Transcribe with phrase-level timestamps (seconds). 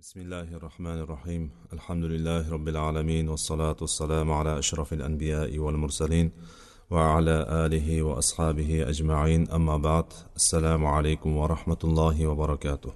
[0.00, 6.32] بسم الله الرحمن الرحيم الحمد لله رب العالمين والصلاة والسلام على أشرف الأنبياء والمرسلين
[6.90, 10.04] وعلى آله وأصحابه أجمعين أما بعد
[10.36, 12.92] السلام عليكم ورحمة الله وبركاته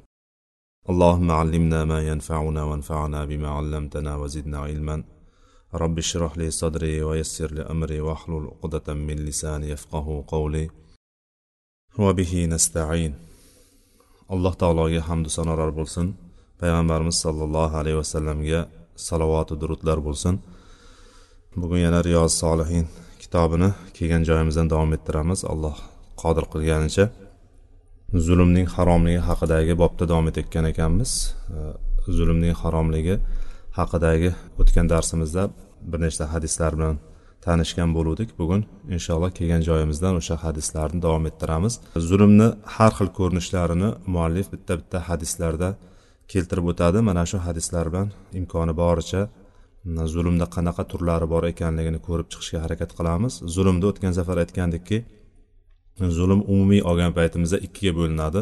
[0.91, 5.05] اللهم علمنا ما ينفعنا وانفعنا بما علمتنا وزدنا علما
[5.75, 10.71] رب اشرح لي صدري ويسر لي أمري واحلل عقدة من لساني يفقه قولي
[11.99, 13.15] وبه نستعين
[14.35, 16.07] alloh taologa hamdu sanolar bo'lsin.
[16.61, 18.61] Payg'ambarimiz sollallohu alayhi vasallamga
[19.09, 20.35] salovatu durudlar bo'lsin.
[21.57, 22.87] Bugun yana riyoz solihin
[23.23, 25.41] kitobini kelgan joyimizdan davom ettiramiz.
[25.53, 25.77] Alloh
[26.23, 27.05] qodir qilganicha
[28.27, 31.13] zulmning haromligi haqidagi bobda davom etayotgan ekanmiz.
[32.19, 33.17] Zulmning haromligi
[33.79, 35.43] haqidagi o'tgan darsimizda
[35.91, 36.97] bir nechta hadislar bilan
[37.47, 38.31] tanishgan bo'luvdik.
[38.41, 38.63] Bugun
[38.97, 41.75] inshaalloh kelgan joyimizdan o'sha hadislarni davom ettiramiz.
[42.11, 45.69] Zulmni har xil ko'rinishlarini muallif bitta bitta hadislarda
[46.33, 46.99] keltirib o'tadi.
[47.09, 48.09] Mana shu hadislar bilan
[48.41, 49.23] imkoni boricha
[50.15, 53.33] zulmda qanaqa turlari bor ekanligini ko'rib chiqishga harakat qilamiz.
[53.55, 54.99] Zulmda o'tgan safar aytgandikki
[56.19, 58.41] zulm umumiy olgan paytimizda ikkiga bo'linadi.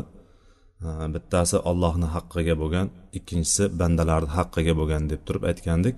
[1.14, 2.86] Bittasi ollohni haqqiga bo'lgan
[3.18, 5.96] ikkinchisi bandalarni haqqiga bo'lgan deb turib aytgandik.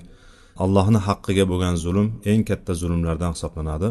[0.65, 3.89] Allohni haqqiga bo'lgan zulm eng katta zulmlardan hisoblanadi.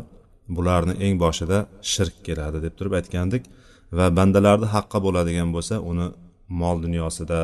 [0.55, 1.57] Bularni eng boshida
[1.93, 3.43] shirk keladi deb turib aytgandik.
[3.97, 6.07] Va bandalarni haqqi bo'ladigan bo'lsa uni
[6.61, 7.39] mol dunyosida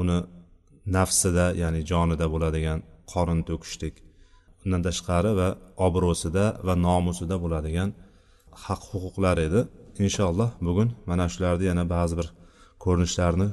[0.00, 0.18] uni
[0.96, 2.78] nafsida ya'ni jonida bo'ladigan
[3.12, 3.94] qorin to'kishlik
[4.64, 5.48] undan tashqari va
[5.86, 7.90] obro'sida va nomusida bo'ladigan
[8.64, 9.60] haq huquqlar edi
[10.04, 12.28] inshaalloh bugun mana shularni yana ba'zi bir
[12.84, 13.48] ko'rinishlarini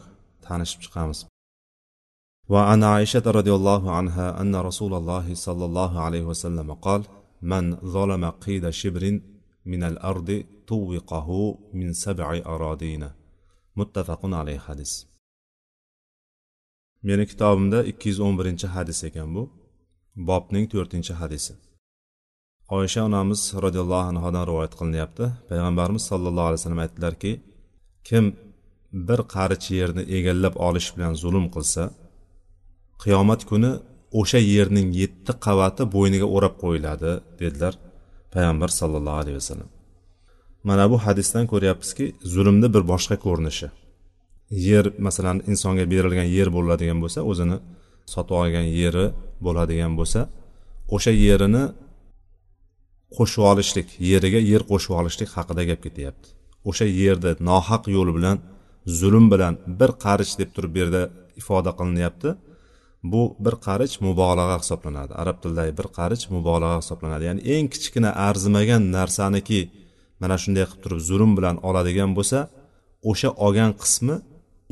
[0.48, 1.20] tanishib chiqamiz
[2.54, 7.02] وعن عائشة رضي الله عنها أن رسول الله صلى الله عليه وسلم قال
[7.42, 9.04] من ظلم قيد شبر
[9.66, 13.04] من الأرض طوقه من سبع أراضين
[13.76, 14.94] متفق عليه حديث
[17.09, 19.43] meni kitobimda ikki yuz o'n birinchi hadis ekan bu.
[20.29, 21.53] Bobning to'rtinchi hadisi.
[22.77, 25.25] Oysha onamiz roziyallohu anhudan rivoyat qilinyapti.
[25.51, 27.33] Payg'ambarimiz sollallohu alayhi vasallam aytdilarki
[28.09, 28.25] kim
[29.09, 31.83] bir qarich yerni egallab olish bilan zulm qilsa
[33.03, 33.73] qiyomat kuni
[34.21, 37.11] o'sha yerning yetti qavati bo'yniga o'rab qo'yiladi
[37.41, 37.75] dedilar
[38.35, 39.71] payg'ambar sollallohu alayhi vasallam.
[40.69, 42.05] Mana bu hadisdan ko'ryapmizki
[42.35, 43.69] zulmni bir boshqa ko'rinishi.
[44.51, 47.59] Yer masalan insonga berilgan yer bo'ladigan bo'lsa o'zini
[48.13, 49.07] sotib olgan yeri
[49.45, 50.21] bo'ladigan bo'lsa
[50.95, 51.65] o'sha yerini
[53.17, 56.29] qo'shib olishlik yeriga yer qo'shib olishlik haqida gap ketyapti.
[56.69, 58.37] O'sha yerda nohaq yo'l bilan
[59.01, 61.03] zulm bilan bir qarich deb turib bu yerda
[61.41, 62.31] ifoda qilinyapti.
[63.13, 65.13] Bu bir qarich mubolag'a hisoblanadi.
[65.23, 67.23] Arab tilidagi bir qarich mubolag'a hisoblanadi.
[67.29, 69.61] Ya'ni eng kichkina arzimagan narsaniki
[70.21, 72.39] mana shunday qilib turib zulm bilan oladigan bo'lsa
[73.11, 74.17] o'sha olgan qismi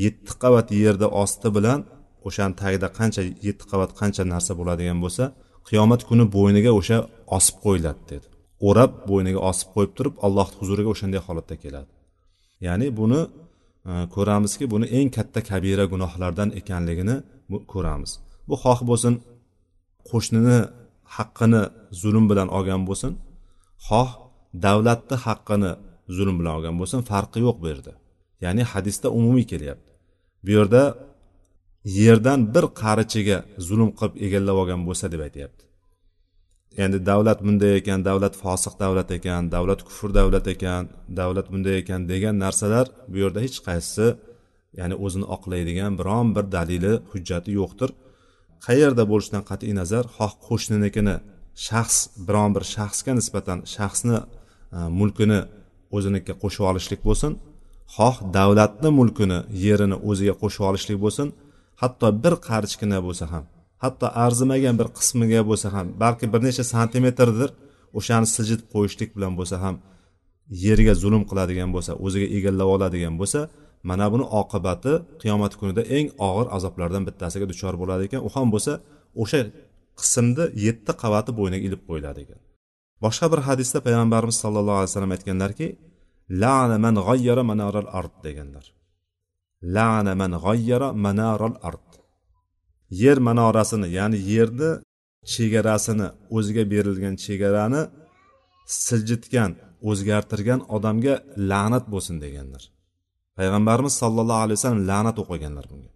[0.04, 1.80] yetti qavat yerda osti bilan
[2.28, 5.24] o'shani tagida qancha yetti qavat qancha narsa bo'ladigan bo'lsa
[5.68, 6.98] qiyomat kuni bo'yniga o'sha
[7.36, 8.26] osib qo'yiladi dedi.
[8.68, 11.90] O'rab bo'yniga osib qo'yib turib alloh huzuriga o'shanday holatda keladi.
[12.66, 13.20] Ya'ni buni
[13.90, 17.16] e, ko'ramizki buni eng katta kabira gunohlardan ekanligini
[17.72, 18.10] ko'ramiz.
[18.48, 19.14] Bu xoh bo'lsin
[20.10, 20.58] qo'shnini
[21.16, 21.62] haqqini
[22.00, 23.12] zulm bilan olgan bo'lsin.
[23.88, 24.10] Xoh
[24.64, 25.70] davlatni haqqini
[26.16, 27.92] zulm bilan olgan bo'lsin farqi yo'q bu yerda.
[28.44, 29.83] Ya'ni hadisda umumiy kelyapti.
[30.44, 30.82] Bu yerda
[31.84, 33.38] yerdan bir qarichiga
[33.68, 35.64] zulm qilib egallab olgan bo'lsa deb aytyapti.
[36.84, 40.82] Endi davlat bunday ekan davlat fosiq davlat ekan davlat kufr davlat ekan
[41.20, 44.06] davlat bunday ekan degan narsalar bu yerda hech qaysisi
[44.78, 47.90] ya'ni o'zini oqlaydigan biron bir dalili hujjati yo'qdir.
[48.66, 51.16] Qayerda bo'lishidan qat'iy nazar xoh qo'shninikini
[51.66, 54.18] shaxs biron bir shaxsga nisbatan shaxsni
[54.76, 55.40] e, mulkini
[55.96, 57.32] o'zinikiga qo'shib olishlik bo'lsin.
[57.96, 61.28] Xoh davlatni mulkini yerini o'ziga qo'shib olishlik bo'lsin
[61.82, 63.44] hatto bir qarichgina bo'lsa ham
[63.84, 67.50] hatto arzimagan bir qismiga bo'lsa ham balki bir necha santimetrdir
[67.98, 69.74] o'shani siljitib qo'yishlik bilan bo'lsa ham
[70.64, 73.40] yerga zulm qiladigan bo'lsa o'ziga egallab oladigan bo'lsa
[73.88, 78.20] mana buni oqibati qiyomat kunida eng og'ir azoblardan bittasiga duchor bo'ladi ekan.
[78.26, 78.72] U ham bo'lsa
[79.22, 79.40] o'sha
[80.00, 82.38] qismni yetti qavati bo'yniga ilib qo'yiladi ekan.
[83.04, 85.66] Boshqa bir hadisda payg'ambarimiz sollallohu alayhi vasallam aytganlarki
[86.30, 88.64] lana man g'ayyara manaral ard deganlar.
[89.62, 91.88] Lana man g'ayyara manaral ard.
[92.90, 94.70] Yer manorasini ya'ni yerni
[95.32, 97.82] chegarasini o'ziga berilgan chegarani
[98.84, 99.52] siljitgan
[99.90, 101.14] o'zgartirgan odamga
[101.50, 102.62] la'nat bo'lsin deganlar.
[103.38, 105.90] Payg'ambarimiz sollallohu alayhi vasallam la'nat o'qiganlar bunga.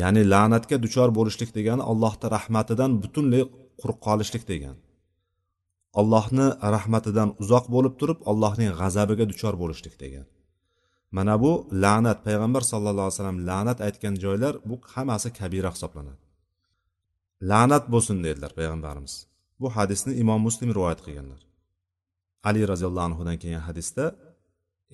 [0.00, 3.42] Ya'ni la'natga duchor bo'lishlik degani allohni rahmatidan butunlay
[3.80, 4.80] quruq qolishlik degani
[6.00, 6.46] allohni
[6.76, 10.26] rahmatidan uzoq bo'lib turib allohning g'azabiga duchor bo'lishlik degan.
[11.16, 11.52] Mana bu
[11.84, 16.22] la'nat payg'ambar sallallohu alayhi vasallam la'nat aytgan joylar bu hammasi kabira hisoblanadi.
[17.50, 19.14] La'nat bo'lsin dedilar payg'ambarimiz.
[19.60, 21.40] Bu hadisni imom muslim rivoyat qilganlar.
[22.48, 24.04] Ali roziyallohu anhudan kelgan hadisda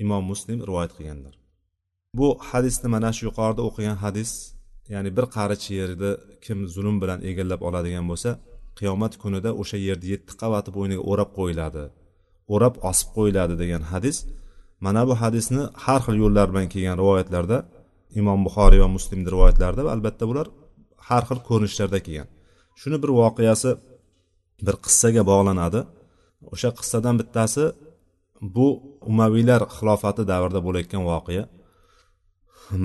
[0.05, 1.35] imom muslim rivoyat qilganlar.
[2.19, 4.31] Bu hadisni mana shu yuqorida o'qigan hadis
[4.94, 6.11] ya'ni bir qarich yerni
[6.44, 8.31] kim zulm bilan egallab oladigan bo'lsa
[8.78, 11.84] qiyomat kunida o'sha yerni yetti qavati bo'yniga o'rab qo'yiladi.
[12.55, 14.17] O'rab osib qo'yiladi degan hadis
[14.84, 17.58] mana bu hadisni har xil yo'llar bilan kelgan rivoyatlarda
[18.20, 20.46] imom buxoriy va muslimni rivoyatlarida va albatta bular
[21.08, 22.28] har xil ko'rinishlarda kelgan.
[22.81, 23.70] Shuni bir voqeasi
[24.67, 25.81] bir qissaga bog'lanadi.
[26.52, 27.64] O'sha qissadan bittasi
[28.56, 28.66] bu
[29.11, 31.44] umaviylar xilofati davrida bo'layotgan voqea.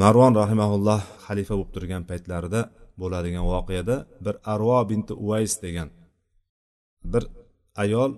[0.02, 2.60] Marvon rahimaulloh xalifa bo'lib turgan paytlarida
[3.02, 3.96] bo'ladigan voqeada
[4.26, 5.90] bir arvo binti uvays degan
[7.14, 7.24] bir
[7.84, 8.12] ayol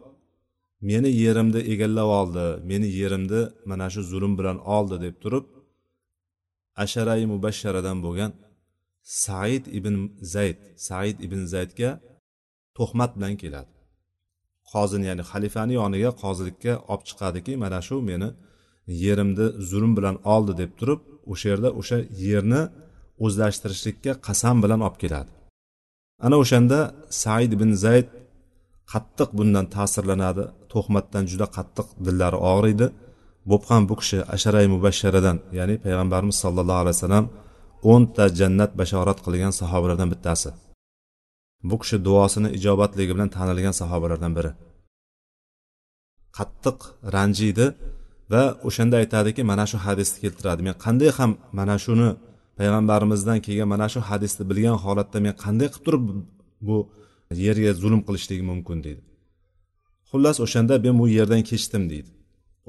[0.90, 5.46] meni yerimni egallab oldi meni yerimni mana shu zulm bilan oldi deb turib
[6.84, 8.32] asharai mubashsharadan bo'lgan
[9.24, 9.96] said ibn
[10.34, 10.58] zayd
[10.88, 11.90] said ibn zaydga
[12.78, 13.72] tuhmat bilan keladi.
[14.72, 18.30] Qozini ya'ni xalifani yoniga qozilikka olib chiqadiki mana shu meni
[19.04, 21.02] yerimni zulm bilan oldi deb turib
[21.32, 21.98] o'sha yerda o'sha
[22.28, 22.62] yerni
[23.26, 25.32] o'zlashtirishlikka qasam bilan olib keladi.
[26.26, 26.80] Ana o'shanda
[27.22, 28.08] said ibn zayd
[28.94, 32.88] qattiq bundan ta'sirlanadi tuhmatdan juda qattiq dillari og'riydi
[33.50, 37.26] bo'p ham bu kishi asharay mubashsharadan ya'ni payg'ambarimiz sollallohu alayhi vasallam
[37.92, 40.50] o'nta jannat bashorat qilgan sahobalardan bittasi.
[41.70, 44.52] Bu kishi duosini ijobatligi bilan tanilgan sahobalardan biri.
[46.38, 46.78] Qattiq
[47.16, 47.66] ranjiydi
[48.34, 50.62] va o'shanda aytadiki mana shu hadisni keltiradi.
[50.68, 52.10] Men qanday ham mana shuni
[52.58, 56.04] payg'ambarimizdan kelgan mana shu hadisni bilgan holatda men qanday qilib turib
[56.68, 56.78] bu
[57.46, 59.02] yerga zulm qilishligim mumkin deydi.
[60.12, 62.10] Xullas o'shanda men bu yerdan kechdim deydi.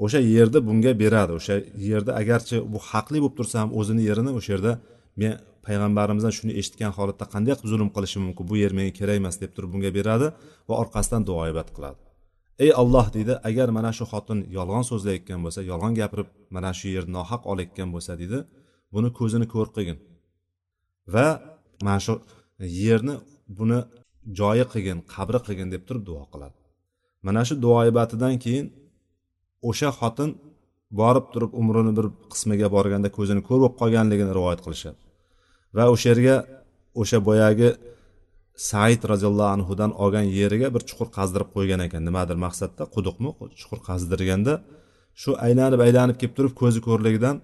[0.03, 1.31] O'sha yerni bunga beradi.
[1.39, 1.55] O'sha
[1.91, 4.73] yerda agarchi bu haqli bo'lib tursa ham o'zini yerini o'sha yerda
[5.21, 5.33] men
[5.67, 8.43] payg'ambarimizdan shuni eshitgan holatda qanday qilib zulm qilishi mumkin?
[8.51, 10.27] Bu yer menga kerak emas deb turib bunga beradi
[10.69, 11.99] va orqasidan duoibat qiladi.
[12.63, 17.13] Ey olloh deydi agar mana shu xotin yolg'on so'zlayotgan bo'lsa yolg'on gapirib mana shu yerni
[17.17, 18.39] nohaq olayotgan bo'lsa deydi
[18.93, 19.97] buni ko'zini ko'r qilgin.
[21.13, 21.27] Va
[21.85, 22.13] mana shu
[22.83, 23.15] yerni
[23.57, 23.79] buni
[24.39, 26.57] joyi qilgin qabri qilgin deb turib duo qiladi.
[27.27, 28.65] Mana shu duoibatidan keyin
[29.69, 30.29] o'sha xotin
[30.99, 34.99] borib turib umrini bir qismiga borganda ko'zini ko'r bo'lib qolganligini rivoyat qilishadi.
[35.75, 36.35] Va o'sha yerga
[37.01, 37.69] o'sha boyagi
[38.69, 42.01] said roziyallohu anhudan olgan yeriga bir chuqur qazdirib qo'ygan ekan.
[42.09, 43.29] Nimadir maqsadda quduqmi?
[43.59, 44.53] Chuqur qazdirganda
[45.21, 47.35] shu aylanib aylanib kelib turib ko'zi ko'rligidan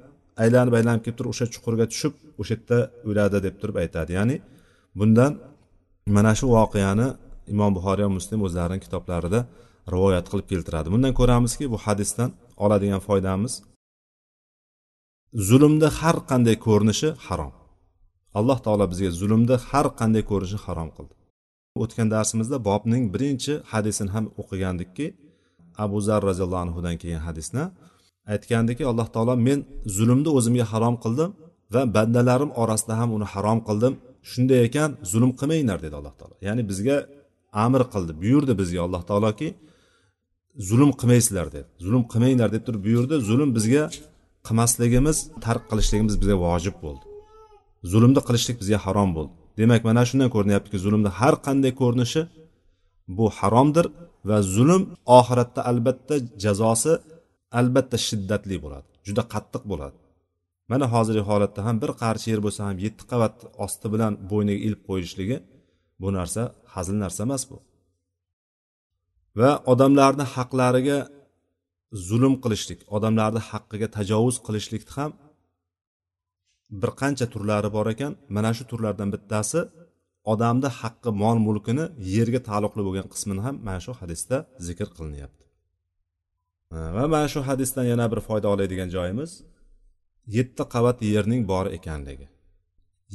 [0.44, 2.78] aylanib aylanib kelib turib o'sha chuqurga tushib o'sha yerda
[3.10, 4.12] o'ladi deb turib aytadi.
[4.20, 4.36] Ya'ni
[5.00, 5.32] bundan
[6.16, 7.08] mana shu voqeani
[7.54, 9.40] imom buxoriy va muslim o'zlarini kitoblarida
[9.94, 10.88] rivoyat qilib keltiradi.
[10.94, 12.30] Bundan ko'ramizki bu hadisdan
[12.66, 13.54] oladigan foydamiz
[15.50, 17.54] zulmni har qanday ko'rinishi harom.
[18.40, 21.14] Alloh taolo bizga zulmni har qanday ko'rinishi harom qildi.
[21.84, 25.06] O'tgan darsimizda bobning birinchi hadisini ham o'qigandikki
[25.84, 27.64] abu zar roziyallohu anhudan kelgan hadisni
[28.34, 29.60] aytgandiki alloh taolo men
[29.98, 31.30] zulmni o'zimga harom qildim
[31.74, 33.94] va bandalarim orasida ham uni harom qildim.
[34.32, 36.36] Shunday ekan zulm qilmanglar dedi alloh taolo.
[36.48, 36.98] Ya'ni bizga
[37.66, 39.48] amr qildi buyurdi bizga alloh taoloki
[40.70, 41.68] zulm qilmaysizlar dedi.
[41.86, 43.16] Zulm qilmanglar deb turib buyurdi.
[43.30, 43.84] Zulm bizga
[44.48, 47.06] qilmasligimiz tark qilishligimiz bizga vojib bo'ldi.
[47.92, 49.34] Zulmni qilishlik bizga harom bo'ldi.
[49.60, 52.22] Demak mana shundan ko'rinyaptiki zulmni har qanday ko'rinishi
[53.18, 53.86] bu haromdir
[54.30, 54.84] va zulm
[55.20, 56.94] oxiratda albatta jazosi
[57.60, 59.98] albatta shiddatli bo'ladi juda qattiq bo'ladi.
[60.72, 63.36] Mana hozirgi holatda ham bir qarich yer bo'lsa ham yetti qavat
[63.66, 65.38] osti bilan bo'yniga ilib qo'yilishligi
[66.02, 66.42] bu narsa
[66.74, 67.58] hazil narsa emas bu.
[69.40, 71.00] Va odamlarni haqlariga
[72.10, 75.12] zulm qilishlik odamlarni haqqiga tajovuz qilishlikni ham
[76.82, 78.14] bir qancha turlari bor ekan.
[78.36, 79.60] Mana shu turlardan bittasi
[80.34, 81.86] odamni haqqi mol mulkini
[82.16, 84.38] yerga taalluqli bo'lgan qismini ham mana shu hadisda
[84.68, 85.45] zikr qilinyapti.
[86.76, 89.32] Э, va mana shu hadisdan yana bir foyda oladigan joyimiz.
[90.38, 92.28] Yetti qavat yerning bor ekanligi.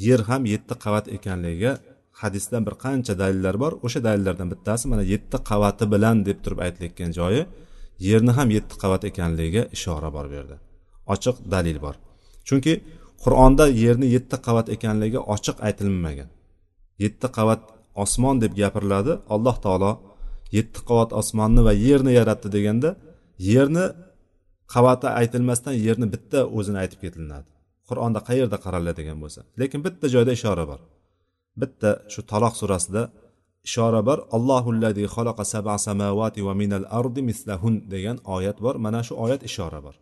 [0.07, 1.73] Yer ham yetti qavat ekanligiga
[2.23, 3.73] hadisdan bir qancha dalillar bor.
[3.87, 7.43] O'sha dalillardan bittasi mana yetti qavati bilan deb turib aytilayotgan joyi
[8.09, 10.57] yerni ham yetti qavat ekanligiga ishora bor bu yerda
[11.14, 11.95] ochiq dalil bor.
[12.49, 12.73] Chunki
[13.25, 16.29] qur'onda yerni yetti qavat ekanligi ochiq aytilmagan.
[17.05, 17.62] Yetti qavat
[18.05, 19.12] osmon deb gapiriladi.
[19.35, 19.93] Alloh taolo
[20.59, 22.90] yetti qavat osmonni va yerni yaratdi deganda
[23.49, 23.87] yerni
[24.75, 27.49] qavati aytilmasdan yerni bitta o'zini aytib ketilinadi.
[27.89, 29.41] Qur'onda qayerda qaraladigan bo'lsa.
[29.61, 30.81] Lekin bitta joyda ishora bor.
[31.61, 33.03] Bitta shu taloq surasida
[33.69, 34.19] ishora bor.
[34.37, 38.75] Allohullazi xalaqa sab'a samawati va minal ardi mislahun degan oyat bor.
[38.85, 39.95] Mana shu oyat ishora bor.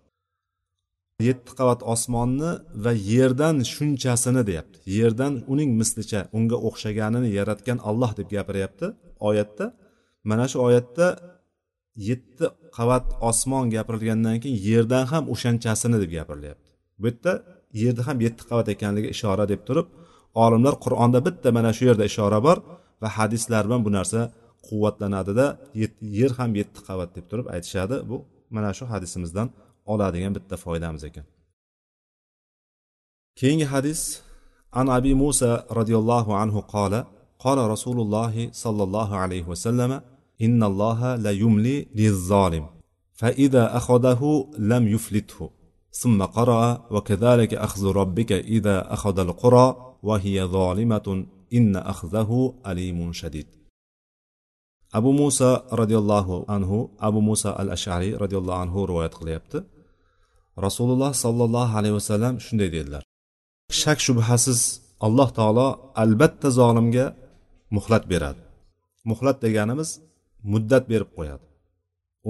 [1.28, 2.50] Yetti qavat osmonni
[2.85, 4.78] va yerdan shunchasini deyapti.
[4.99, 8.87] Yerdan uning mislicha unga o'xshaganini yaratgan olloh deb gapiryapti.
[9.28, 9.66] Oyatda
[10.30, 11.07] mana shu oyatda
[12.08, 16.68] yetti qavat osmon gapirilgandan keyin yerdan ham o'shanchasini deb gapirilyapti.
[17.00, 17.32] Bu yerda
[17.82, 19.86] yerda ham yetti qavat ekanligiga ishora deb turib
[20.44, 22.58] olimlar qur'onda bitta mana shu yerda ishora bor
[23.02, 24.20] va hadislar bilan bu narsa
[24.68, 25.46] quvvatlanadida
[26.20, 27.96] yer ham yetti qavat deb turib aytishadi.
[28.10, 28.16] Bu
[28.54, 29.48] mana shu hadisimizdan
[29.92, 31.26] oladigan bitta foydamiz ekan.
[33.40, 34.00] Keyingi hadis
[34.80, 37.00] an abi musa roziyallohu anhu qola
[37.44, 39.92] qola rasululloh sollallohu alayhi vasallam
[40.41, 42.65] إن الله لا يملي للظالم
[43.13, 45.50] فإذا أخذه لم يفلته
[45.91, 53.47] ثم قرأ وكذلك أخذ ربك إذا أخذ القرى وهي ظالمة إن أخذه أليم شديد
[54.93, 59.57] abu muso roziyallohu anhu abu muso al ashariy roziyallohu anhu rivoyat qilyapti
[60.65, 63.03] rasululloh sollallohu alayhi vasallam shunday dedilar
[63.81, 64.59] shak shubhasiz
[65.05, 65.67] alloh taolo
[66.03, 67.05] albatta zolimga
[67.75, 68.41] muhlat beradi
[69.12, 69.89] muhlat deganimiz
[70.52, 71.44] muddat berib qo'yadi.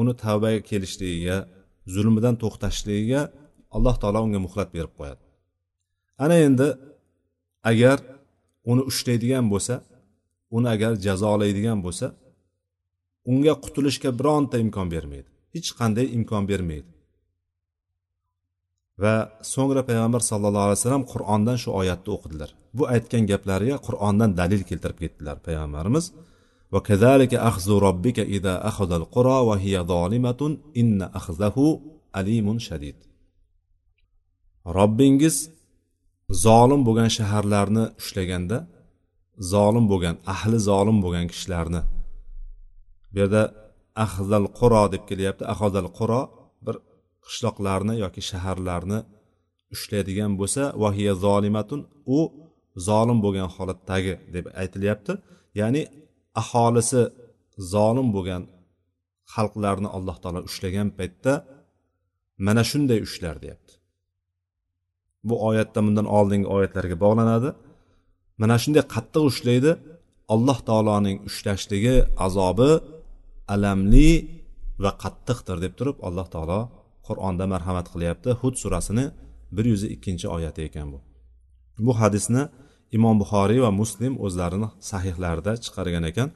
[0.00, 1.36] Uni tavbaga kelishligiga
[1.94, 3.22] zulmidan to'xtashligiga
[3.76, 5.22] alloh taolo unga muhlat berib qo'yadi.
[6.24, 6.68] Ana endi
[7.70, 7.98] agar
[8.70, 9.74] uni ushlaydigan bo'lsa
[10.56, 12.06] uni agar jazolaydigan bo'lsa
[13.30, 15.28] unga qutulishga bironta imkon bermaydi.
[15.54, 16.90] Hech qanday imkon bermaydi.
[19.02, 19.14] Va
[19.52, 22.50] so'ngra payg'ambar sallallohu alayhi vasallam qur'ondan shu oyatni o'qidilar.
[22.76, 26.04] Bu aytgan gaplariga qur'ondan dalil keltirib ketdilar payg'ambarimiz.
[26.72, 31.80] وكذلك أخذ ربك إذا أخذ القرى وهي ظالمة إن أخذه
[32.16, 32.96] أليم شديد.
[34.64, 35.20] alimun
[36.30, 38.58] zolim bo'lgan shaharlarni ushlaganda
[39.52, 41.82] zolim bo'lgan ahli zolim bo'lgan kishilarni
[43.12, 43.42] bu yerda
[44.04, 45.44] ahzal quro deb kelyapti.
[45.54, 46.22] Ahozal quro
[46.66, 46.76] bir
[47.26, 48.98] qishloqlarni yoki shaharlarni
[49.74, 51.80] ushlaydigan bo'lsa vahiya zolimatun
[52.16, 52.18] u
[52.88, 55.12] zolim bo'lgan holatdagi deb aytilyapti.
[55.60, 55.82] Ya'ni
[56.40, 57.02] aholisi
[57.72, 58.42] zolim bo'lgan
[59.34, 61.32] xalqlarni alloh taolo ushlagan paytda
[62.46, 63.72] mana shunday ushlar deyapti.
[65.28, 67.50] Bu oyatda bundan oldingi oyatlarga bog'lanadi.
[68.40, 69.70] Mana shunday qattiq ushlaydi.
[70.34, 72.72] Alloh taoloning ushlashligi azobi
[73.54, 74.10] alamli
[74.84, 76.60] va qattiqdir deb turib alloh taolo
[77.08, 78.30] qur'onda marhamat qilyapti.
[78.40, 79.04] Hud surasini
[79.56, 80.98] bir yuz ikkinchi oyati ekan bu.
[81.86, 82.42] Bu hadisni
[82.96, 86.28] imom buxoriy va muslim o'zlarini sahihlarida chiqargan ekan.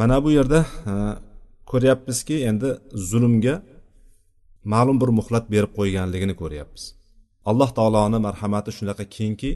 [0.00, 0.60] Mana bu yerda
[0.92, 0.94] e,
[1.70, 2.68] ko'ryapmizki endi
[3.10, 3.54] zulmga
[4.72, 6.84] ma'lum bir muhlat berib qo'yganligini ko'ryapmiz.
[7.50, 9.50] Alloh taoloni marhamati shunaqa kengki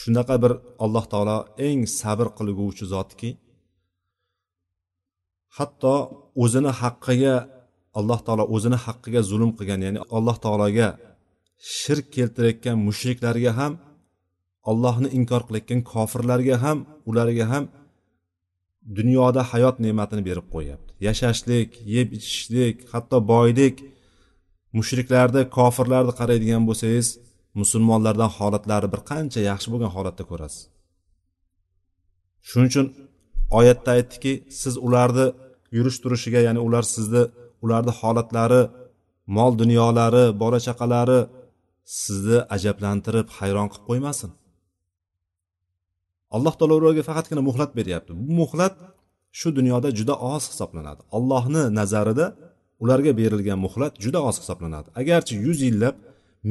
[0.00, 0.52] shunaqa bir
[0.84, 1.38] alloh taolo
[1.68, 3.30] eng sabr qilguvchi zotki
[5.58, 5.94] hatto
[6.42, 7.34] o'zini haqqiga
[7.98, 10.88] alloh taolo o'zini haqqiga zulm qilgan ya'ni alloh taologa
[11.78, 13.72] shirk keltirayotgan mushriklarga ham
[14.70, 16.78] ollohni inkor qilayotgan kofirlarga ham
[17.10, 17.64] ularga ham
[18.98, 20.90] dunyoda hayot ne'matini berib qo'yyapti.
[21.06, 23.76] Yashashlik yeb ichishlik hatto boylik.
[24.78, 27.08] Mushriklarni kofirlarni qaraydigan bo'lsangiz
[27.60, 30.62] musulmonlardan holatlari bir qancha yaxshi bo'lgan holatda ko'rasiz.
[32.48, 32.86] Shuning uchun
[33.58, 35.26] oyatda aytdiki siz ularni
[35.76, 37.22] yurish turishiga ya'ni ular sizni
[37.64, 38.62] ularni holatlari
[39.36, 41.20] mol dunyolari bola chaqalari
[42.02, 44.30] sizni ajablantirib hayron qilib qo'ymasin.
[46.36, 48.12] Alloh taolo ularga faqatgina muhlat beryapti.
[48.20, 48.74] Bu muhlat
[49.38, 51.00] shu dunyoda juda oz hisoblanadi.
[51.16, 52.26] Allohni nazarida
[52.82, 54.88] ularga berilgan muhlat juda oz hisoblanadi.
[55.00, 55.96] Agarchi yuz yillab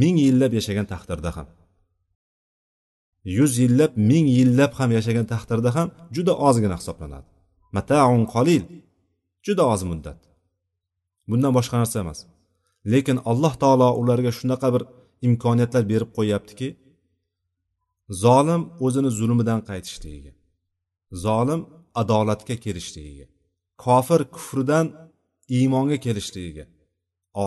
[0.02, 1.48] ming yillab yashagan taqdirda ham
[3.38, 7.28] yuz yillab ming yillab ham yashagan taqdirda ham juda ozgina hisoblanadi.
[7.76, 8.64] Mataun qolil
[9.46, 10.20] juda oz muddat.
[11.30, 12.20] Bundan boshqa narsa emas.
[12.94, 14.84] Lekin alloh taolo ularga shunaqa bir
[15.28, 16.68] imkoniyatlar berib qo'yyaptiki
[18.10, 20.32] zolim o'zini zulmidan qaytishligiga
[21.26, 21.62] zolim
[22.02, 23.26] adolatga kelishligiga
[23.86, 24.86] kofir kufridan
[25.58, 26.66] iymonga kelishligiga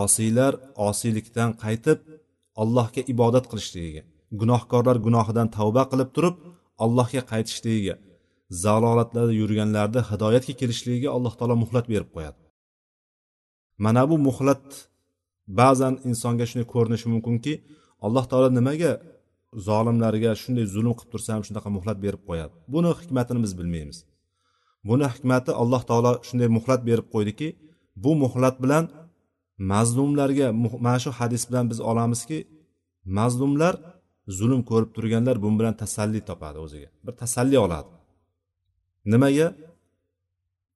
[0.01, 0.53] osiylar
[0.87, 1.99] osiylikdan qaytib
[2.61, 4.03] allohga ibodat qilishligiga
[4.41, 6.35] gunohkorlar gunohidan tavba qilib turib
[6.83, 7.95] allohga qaytishligiga
[8.63, 12.39] zalolatlarda yurganlarni hidoyatga kelishligiga alloh taolo muhlat berib qo'yadi.
[13.85, 14.65] Mana bu muhlat
[15.59, 17.53] ba'zan insonga shunday ko'rinishi mumkinki
[18.05, 18.91] alloh taolo nimaga
[19.67, 22.53] zolimlarga shunday zulm qilib tursa ham shunaqa muhlat berib qo'yadi.
[22.73, 23.97] Buni hikmatini biz bilmaymiz.
[24.89, 27.47] Buni hikmati alloh taolo shunday muhlat berib qo'ydiki
[28.03, 28.83] bu muhlat bilan
[29.71, 30.47] mazlumlarga
[30.85, 32.37] mana shu hadis bilan biz olamizki
[33.17, 33.73] mazlumlar
[34.37, 36.89] zulm ko'rib turganlar bu bilan tasalli topadi o'ziga.
[37.05, 37.91] Bir tasalli oladi.
[39.13, 39.47] Nimaga?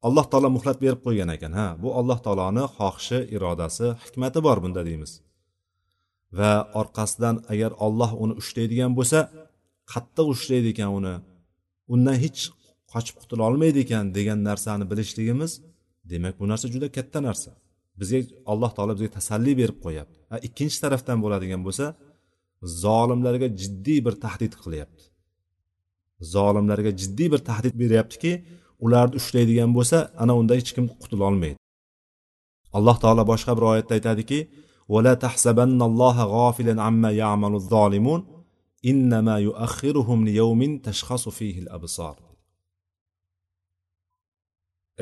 [0.08, 4.82] Alloh taolo muhlat berib qo'ygan ekan ha bu alloh taoloni xohishi irodasi hikmati bor bunda
[4.90, 5.12] deymiz.
[6.38, 9.20] Va orqasidan agar olloh uni ushlaydigan bo'lsa
[9.94, 11.16] qattiq ushlaydi ekan uni.
[11.94, 12.40] Undan hech
[12.94, 15.52] qochib qutula olmaydi ekan degan narsani bilishligimiz
[16.12, 17.52] demak bu narsa juda katta narsa.
[18.00, 18.20] Bizga
[18.52, 20.18] alloh taolo bizga tasalli berib qo'yapti.
[20.48, 21.86] Ikkinchi tarafdan bo'ladigan bo'lsa
[22.84, 25.04] zolimlarga jiddiy bir tahdid qilyapti.
[26.34, 28.32] Zolimlarga jiddiy bir tahdid beryaptiki
[28.86, 31.58] ularni ushlaydigan bo'lsa ana unda hech kim qutula olmaydi.
[32.78, 34.40] Alloh taolo boshqa bir oyatda aytadiki
[34.89, 38.21] ولا تحسبن الله غافلا عما يعمل الظالمون
[38.91, 42.17] إنما يؤخرهم ليوم تشخص فيه الأبصار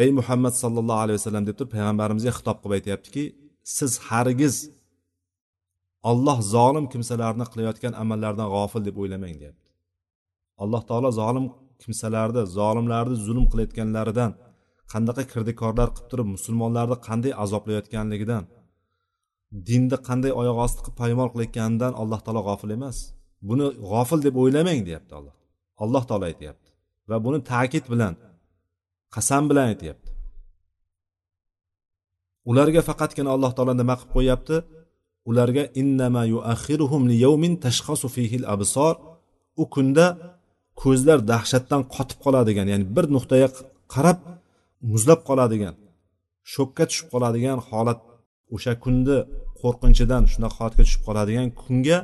[0.05, 3.25] ey muhammad sallallohu alayhi vasallam deb turib payg'ambarimizga xitob qilib aytyaptiki
[3.77, 4.57] siz hargiz
[6.11, 9.69] olloh zolim kimsalarni qilayotgan amallardan g'ofil deb o'ylamang deyapti
[10.63, 11.47] alloh taolo zolim
[11.83, 14.31] kimsalarni zolimlarni zulm qilayotganlaridan
[14.93, 18.45] qanaqa kirdikorlar qilib turib musulmonlarni qanday azoblayotganligidan
[19.68, 22.98] dinni qanday oyoq osti qilib poymol qilayotganidan alloh taolo g'ofil emas.
[23.50, 25.36] Buni g'ofil deb o'ylamang deyapti alloh.
[25.84, 26.70] Alloh taolo aytyapti.
[27.10, 28.14] Va buni ta'kid bilan
[29.16, 30.10] qasam bilan aytyapti.
[32.50, 34.56] Ularga faqatgina alloh taolo nima qilib qo'yyapti?
[35.30, 38.94] Ularga innama yuaxiruhum liyawmin tashxasu fihi al absor.
[39.62, 40.06] U kunda
[40.82, 43.48] ko'zlar dahshatdan qotib qoladigan ya'ni bir nuqtaga
[43.94, 44.20] qarab
[44.92, 45.76] muzlab qoladigan
[46.54, 48.00] shokka tushib qoladigan holat
[48.56, 49.18] o'sha kunni
[49.62, 51.98] qo'rqinchidan shunaqa holatga tushib qoladigan kunga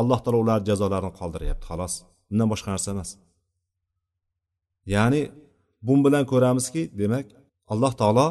[0.00, 1.94] alloh taolo ularni jazolarini qoldiryapti xolos.
[2.28, 3.10] Bundan boshqa narsa emas.
[4.94, 5.22] Ya'ni
[5.86, 7.26] bu bilan ko'ramizki demak
[7.72, 8.26] alloh taolo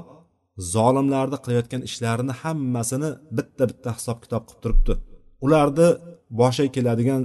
[0.75, 4.93] zolimlarni qilayotgan ishlarini hammasini bitta bitta hisob kitob qilib turibdi.
[5.45, 5.88] Ularni
[6.39, 7.22] boshiga keladigan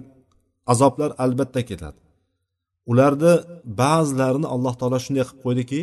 [0.72, 2.00] azoblar albatta keladi.
[2.92, 3.32] Ularni
[3.80, 5.80] ba'zilarini alloh taolo shunday qilib qo'ydiki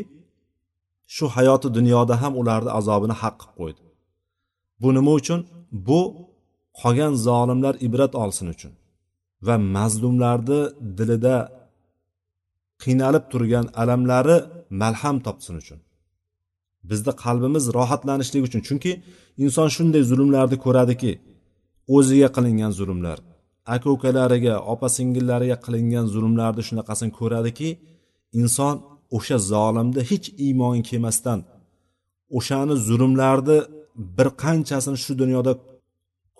[1.15, 3.81] shu hayoti dunyoda ham ularni azobini haq qilib qo'ydi.
[4.81, 5.39] Bu nima uchun?
[5.87, 5.99] Bu
[6.81, 8.73] qolgan zolimlar ibrat olsin uchun
[9.47, 10.61] va mazlumlarni
[10.97, 11.35] dilida
[12.83, 14.37] qiynalib turgan alamlari
[14.81, 15.79] malham topsin uchun.
[16.89, 18.61] Bizni qalbimiz rohatlanishligi uchun.
[18.67, 18.91] Chunki
[19.43, 21.11] inson shunday zulmlarni ko'radiki
[21.95, 23.17] o'ziga qilingan zulmlar
[23.73, 27.69] aka ukalariga opa singillariga qilingan zulmlarni shunaqasini ko'radiki
[28.41, 28.75] inson
[29.17, 31.39] o'sha zolimni hech iymoni kelmasdan
[32.37, 33.57] o'shani zulmlarni
[34.17, 35.53] bir qanchasini shu dunyoda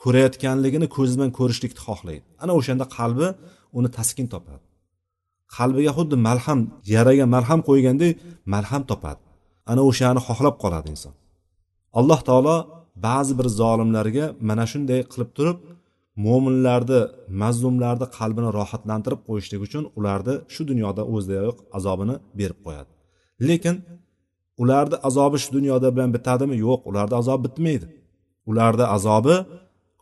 [0.01, 2.25] ko'rayotganligini ko'zi bilan ko'rishlikni xohlaydi.
[2.43, 3.27] Ana o'shanda qalbi
[3.77, 4.65] uni taskin topadi.
[5.57, 6.59] Qalbiga xuddi malham
[6.93, 8.11] yaraga malham qo'ygandek
[8.53, 9.21] malham topadi.
[9.71, 11.13] Ana o'shani xohlab qoladi inson.
[11.99, 12.55] Alloh taolo
[13.07, 15.57] ba'zi bir zolimlarga mana shunday qilib turib
[16.25, 17.01] mo'minlarni
[17.41, 22.91] mazlumlarni qalbini rohatlantirib qo'yishlik uchun ularni shu dunyoda o'zidayoq azobini berib qo'yadi.
[23.49, 23.75] Lekin
[24.61, 26.55] ularni azobi shu dunyoda bilan bitadimi?
[26.65, 27.87] Yo'q ularni azobi bitmaydi.
[28.49, 29.35] Ularni azobi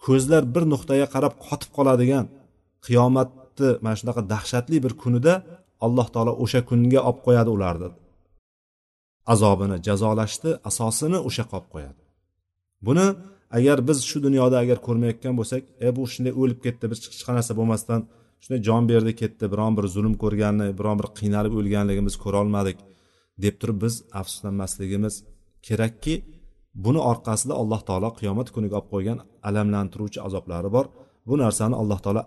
[0.06, 2.26] ko'zlar bir nuqtaga qarab qotib qoladigan
[2.86, 5.34] qiyomatni mana shunaqa dahshatli bir kunida
[5.86, 7.90] alloh taolo o'sha kunga olib qo'yadi ularni.
[9.34, 12.02] Azobini jazolashni asosini o'sha qolib qo'yadi.
[12.88, 13.08] Buni
[13.58, 17.54] agar biz shu dunyoda agar ko'rmayotgan bo'lsak e bu shunday o'lib ketdi bir hech narsa
[17.60, 18.00] bo'lmasdan
[18.44, 22.78] shunday jon berdi ketdi biron bir zulm ko'rganini biron bir qiynalib o'lganligini biz ko'rolmadik.
[23.44, 25.16] Deb turib biz afsuslanmasligimiz
[25.68, 26.16] kerakki
[26.86, 29.18] buni orqasida alloh taolo qiyomat kuniga olib qo'ygan
[29.50, 30.86] alamlantiruvchi azoblari bor.
[31.28, 32.24] Bu narsani alloh taolo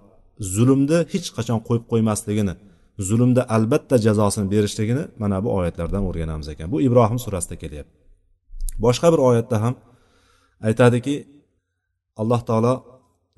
[0.54, 2.54] zulmni hech qachon qo'yib qo'ymasligini
[3.08, 6.66] zulmda albatta jazosini berishligini mana bu oyatlardan o'rganamiz ekan.
[6.74, 7.96] Bu ibrohim surasida kelyapti.
[8.84, 9.74] Boshqa bir oyatda ham
[10.68, 11.14] aytadiki
[12.20, 12.74] alloh taolo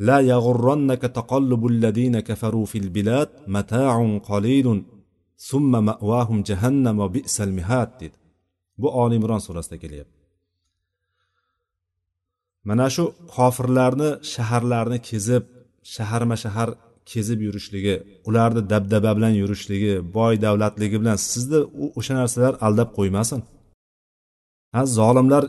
[0.09, 4.79] la yag'urronnaka taqallubul ladina kafaru fil bilad mata'un qalilun
[5.49, 8.17] summa ma'vahum jahannam va bi'sal mihad dedi.
[8.81, 10.19] Bu oli imron surasida kelyapti.
[12.69, 15.45] Mana shu kofirlarni shaharlarni kezib
[15.95, 16.69] shaharma shahar
[17.13, 17.95] kezib yurishligi
[18.29, 21.61] ularni dabdaba bilan yurishligi boy davlatligi bilan sizni
[21.99, 23.41] o'sha narsalar aldab qo'ymasin.
[24.75, 25.45] Ha zolimlar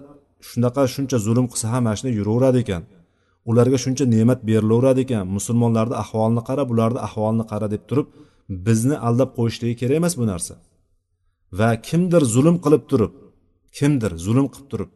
[0.50, 2.84] shunaqa shuncha zulm qilsa ham mana shunday yuraveradi ekan.
[3.50, 5.24] Ularga shuncha ne'mat berilaveradi ekan.
[5.38, 8.08] Musulmonlarni ahvolini qara bularni ahvolini qara deb turib
[8.50, 10.54] bizni aldab qo'yishligi kerak emas bu narsa.
[11.60, 13.14] Va kimdir zulm qilib turib
[13.78, 14.92] kimdir zulm qilib turib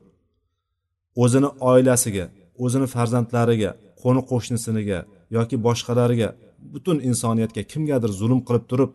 [1.23, 2.25] o'zini oilasiga
[2.63, 4.99] o'zini farzandlariga qo'ni qo'shnisiga
[5.37, 6.29] yoki boshqalariga
[6.73, 8.91] butun insoniyatga kimgadir zulm qilib turib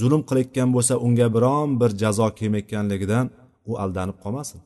[0.00, 3.26] zulm qilayotgan bo'lsa unga biron bir jazo kelmayotganligidan
[3.70, 4.60] u aldanib qolmasin.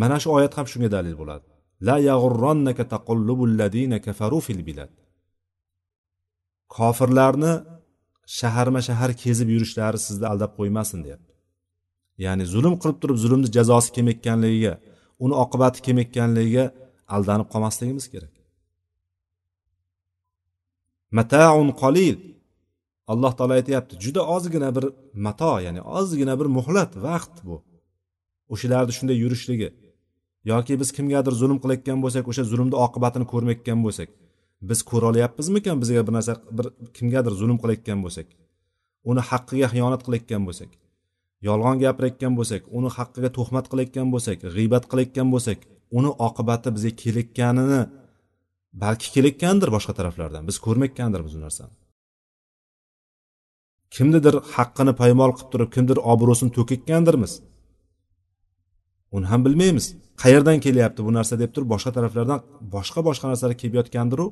[0.00, 1.46] Mana shu oyat ham shunga dalil bo'ladi.
[1.86, 4.92] La yag'urronnaka taqallubul ladina kafaru fil bilad.
[6.76, 7.52] Kofirlarni
[8.26, 11.32] shaharma shahar kezib yurishlari sizni aldab qo'ymasin deyapti.
[12.24, 14.74] Ya'ni zulm qilib turib zulmni jazosi kelmayotganligiga
[15.24, 16.64] uni oqibati kelmayotganligiga
[17.14, 18.34] aldanib qolmasligimiz kerak.
[21.18, 22.16] Mataun qolil
[23.12, 24.84] alloh taolo aytyapti juda ozgina bir
[25.26, 27.56] mato ya'ni ozgina bir muhlat vaqt bu.
[28.52, 29.68] O'shalarni shunday yurishligi.
[30.50, 34.08] Yoki biz kimgadir zulm qilayotgan bo'lsak o'sha zulmni oqibatini ko'rmayotgan bo'lsak
[34.70, 38.28] biz ko'ra olyapmizmikan bizga bir narsa bir kimgadir zulm qilayotgan bo'lsak
[39.10, 40.70] uni haqqiga xiyonat qilayotgan bo'lsak
[41.48, 45.58] yolg'on gapirayotgan bo'lsak uni haqqiga tuhmat qilayotgan bo'lsak g'iybat qilayotgan bo'lsak
[45.98, 47.80] uni oqibati bizga kelayotganini
[48.82, 51.74] balki kelayotgandir boshqa taraflardan biz ko'rmayotgandirmiz u narsani.
[53.94, 57.32] Kimnidir haqqini poymol qilib turib kimdir obro'sini to'kayotgandirmiz?
[59.16, 59.86] Uni ham bilmaymiz.
[60.22, 62.40] Qayerdan kelyapti bu narsa deb turib boshqa taraflardan
[62.74, 64.26] boshqa boshqa narsalar kelib yotgandiru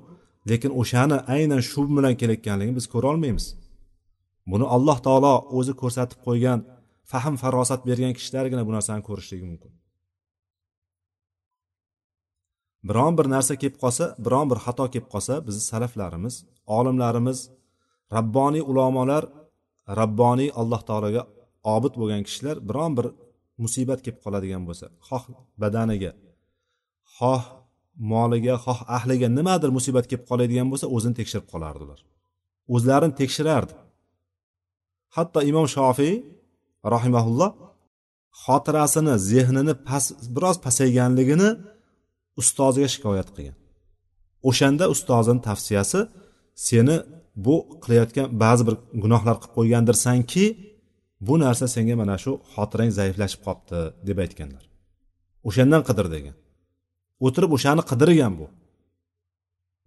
[0.51, 3.47] lekin o'shani aynan shu bilan kelayotganligini biz ko'ra olmaymiz
[4.51, 6.59] buni alloh taolo o'zi ko'rsatib qo'ygan
[7.11, 9.73] fahm farosat bergan kishilargina bu narsani ko'rishligi mumkin.
[12.89, 16.35] Biron bir narsa kelib qolsa biron bir xato kelib qolsa bizni salaflarimiz
[16.79, 17.39] olimlarimiz
[18.17, 19.25] rabboniy ulamolar
[20.01, 21.23] rabboniy alloh taologa
[21.75, 23.07] obid bo'lgan kishilar biron bir
[23.63, 25.25] musibat kelib qoladigan bo'lsa xoh
[25.63, 26.13] badaniga
[27.17, 27.43] xoh
[28.13, 32.01] moliga xoh ahliga nimadir musibat kelib qoladigan bo'lsa o'zini tekshirib qolardi ular
[32.75, 33.75] o'zlarini tekshirardi
[35.17, 36.15] hatto imom shofiy
[36.95, 37.51] rahimaulloh
[38.43, 40.05] xotirasini zehnini pas
[40.35, 41.51] biroz pasayganligini
[42.41, 43.57] ustoziga shikoyat qilgan.
[44.49, 46.01] O'shanda ustozini tavsiyasi
[46.69, 46.97] seni
[47.47, 50.45] bu qilayotgan ba'zi bir gunohlar qilib qo'ygandirsanki
[51.27, 54.65] bu narsa senga mana shu xotirang zaiflashib qolibdi deb aytganlar.
[55.49, 56.37] O'shandan qidir degan.
[57.27, 58.47] O'tirib o'shani qidirgan bu.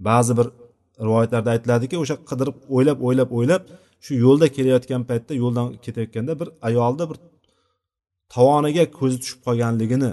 [0.07, 0.47] Ba'zi bir
[1.05, 3.63] rivoyatlarda aytiladiki o'sha qidirib o'ylab o'ylab o'ylab
[4.05, 7.17] shu yo'lda kelayotgan paytda yo'ldan ketayotganda bir ayolni bir
[8.33, 10.11] tovoniga ko'zi tushib qolganligini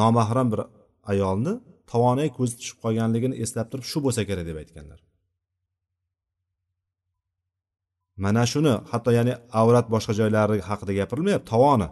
[0.00, 0.60] nomahram bir
[1.12, 1.52] ayolni
[1.92, 5.00] tovoniga ko'zi tushib qolganligini eslab turib shu bo'lsa kerak deb aytganlar.
[8.24, 11.88] Mana shuni hatto ya'ni avrat boshqa joylari haqida gapirilmayapti tovoni.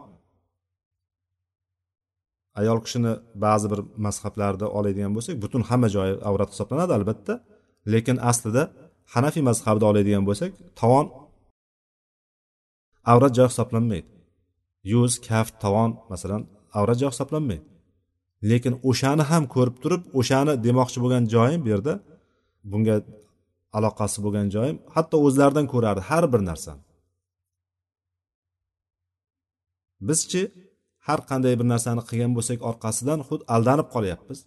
[2.60, 3.12] Ayol kishini
[3.44, 7.34] ba'zi bir mazhablarda oladigan bo'lsak butun hamma joyi avrat hisoblanadi albatta.
[7.92, 8.62] Lekin aslida
[9.14, 11.06] hanafiy mazhabida oladigan bo'lsak tovon
[13.12, 14.08] avrat joy hisoblanmaydi.
[14.92, 16.42] Yuz kaft tovon masalan
[16.78, 17.64] avrat joy hisoblanmaydi.
[18.50, 21.94] Lekin o'shani ham ko'rib turib o'shani demoqchi bo'lgan joyim bu yerda
[22.70, 22.96] bunga
[23.78, 26.82] aloqasi bo'lgan joyim hatto o'zlaridan ko'rardi har bir narsani.
[30.08, 30.42] Bizchi
[31.08, 34.38] har qanday bir narsani qilgan bo'lsak orqasidan xuddi aldanib qolyapmiz.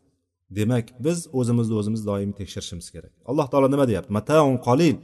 [0.58, 3.14] Demak biz o'zimizni o'zimiz doimiy tekshirishimiz kerak.
[3.30, 4.12] Alloh taolo nima deyapti?
[4.20, 4.96] Mataun qolil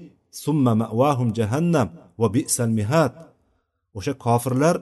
[0.43, 1.87] summa ma'vahum jahannam
[2.21, 3.13] va bi'sal mihat
[3.97, 4.75] o'sha kofirlar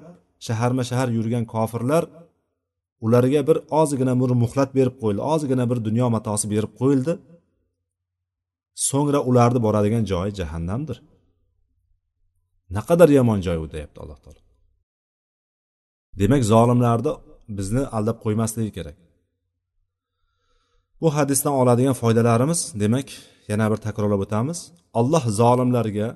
[0.48, 2.04] shaharma shahar yurgan kofirlar
[3.06, 7.14] ularga bir ozgina bir muhlat berib qo'yildi ozgina bir dunyo matosi berib qo'yildi.
[8.90, 10.98] So'ngra ularni boradigan joyi jahannamdir.
[12.78, 14.42] Naqadar yomon joy u deyapti alloh taolo.
[16.20, 17.14] Demak zolimlarni
[17.58, 18.98] bizni aldab qo'ymasligi kerak.
[21.02, 23.08] Bu hadisdan oladigan foydalarimiz demak
[23.48, 24.60] yana bir takrorlab o'tamiz.
[25.00, 26.08] Alloh zolimlarga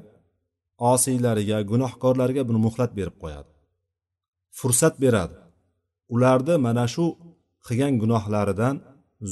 [0.91, 3.49] osiylarga gunohkorlarga buni muhlat berib qo'yadi.
[4.59, 5.35] Fursat beradi.
[6.15, 7.05] Ularni mana shu
[7.67, 8.75] qilgan gunohlaridan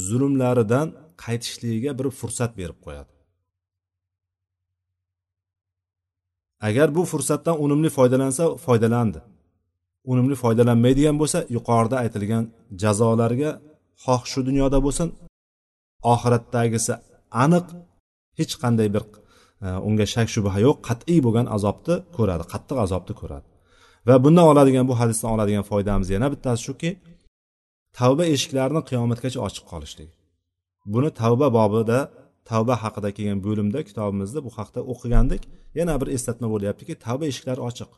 [0.08, 0.88] zulmlaridan
[1.24, 3.12] qaytishligiga bir fursat berib qo'yadi.
[6.68, 9.20] Agar bu fursatdan unumli foydalansa foydalandi.
[10.12, 12.44] Unumli foydalanmaydigan bo'lsa yuqorida aytilgan
[12.82, 13.52] jazolarga
[14.04, 15.08] xoh shu dunyoda bo'lsin.
[16.14, 16.94] Oxiratdagisi
[17.44, 17.66] aniq
[18.40, 19.04] hech qanday bir
[19.66, 23.48] e, unga shak shubha yo'q qat'iy bo'lgan azobni ko'radi qattiq azobni ko'radi.
[24.08, 26.90] Va bundan oladigan bu hadisdan oladigan foydamiz yana bittasi shuki
[28.00, 30.14] tavba eshiklarini qiyomatgacha ochiq qolishligi
[30.94, 32.00] buni tavba bobida
[32.50, 35.42] tavba haqida kelgan bo'limda kitobimizda bu haqda o'qigandik.
[35.80, 37.90] Yana bir eslatma bo'lyaptiki tavba eshiklari ochiq.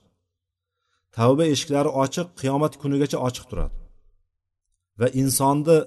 [1.17, 3.75] Tavba eshiklari ochiq qiyomat kunigacha ochiq turadi.
[4.99, 5.77] Va insonni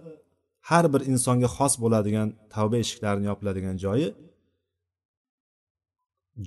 [0.69, 4.09] har bir insonga xos bo'ladigan tavba eshiklarini yopiladigan joyi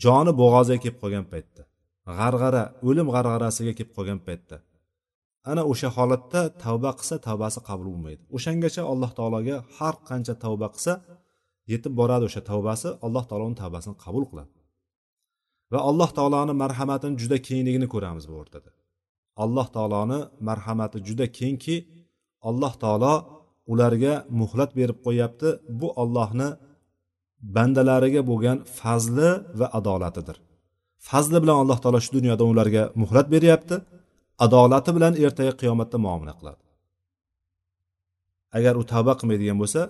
[0.04, 1.62] joni bo'g'oziga kelib qolgan paytda.
[2.18, 4.58] G'arg'ara o'lim g'arg'arasiga kelib qolgan paytda.
[5.52, 8.22] Ana o'sha holatda tavba qilsa tavbasi qabul bo'lmaydi.
[8.36, 10.94] O'shangacha alloh taologa har qancha tavba qilsa
[11.72, 14.52] yetib boradi o'sha tavbasi alloh taolo uni tavbasini qabul qiladi.
[15.72, 18.70] Va alloh taoloni marhamatini juda kengligini ko'ramiz bu o'rtada.
[19.44, 21.76] Alloh taoloni marhamati juda kengki
[22.50, 23.14] alloh taolo
[23.72, 26.50] ularga muhlat berib qo'yyapti bu ollohni
[27.56, 29.30] bandalariga bo'lgan fazli
[29.60, 30.38] va adolatidir.
[31.10, 33.76] Fazli bilan alloh taolo shu dunyoda ularga muhlat beryapti.
[34.46, 36.62] Adolati bilan ertaga qiyomatda muomala qiladi.
[38.58, 39.82] Agar u tavba qilmaydigan bo'lsa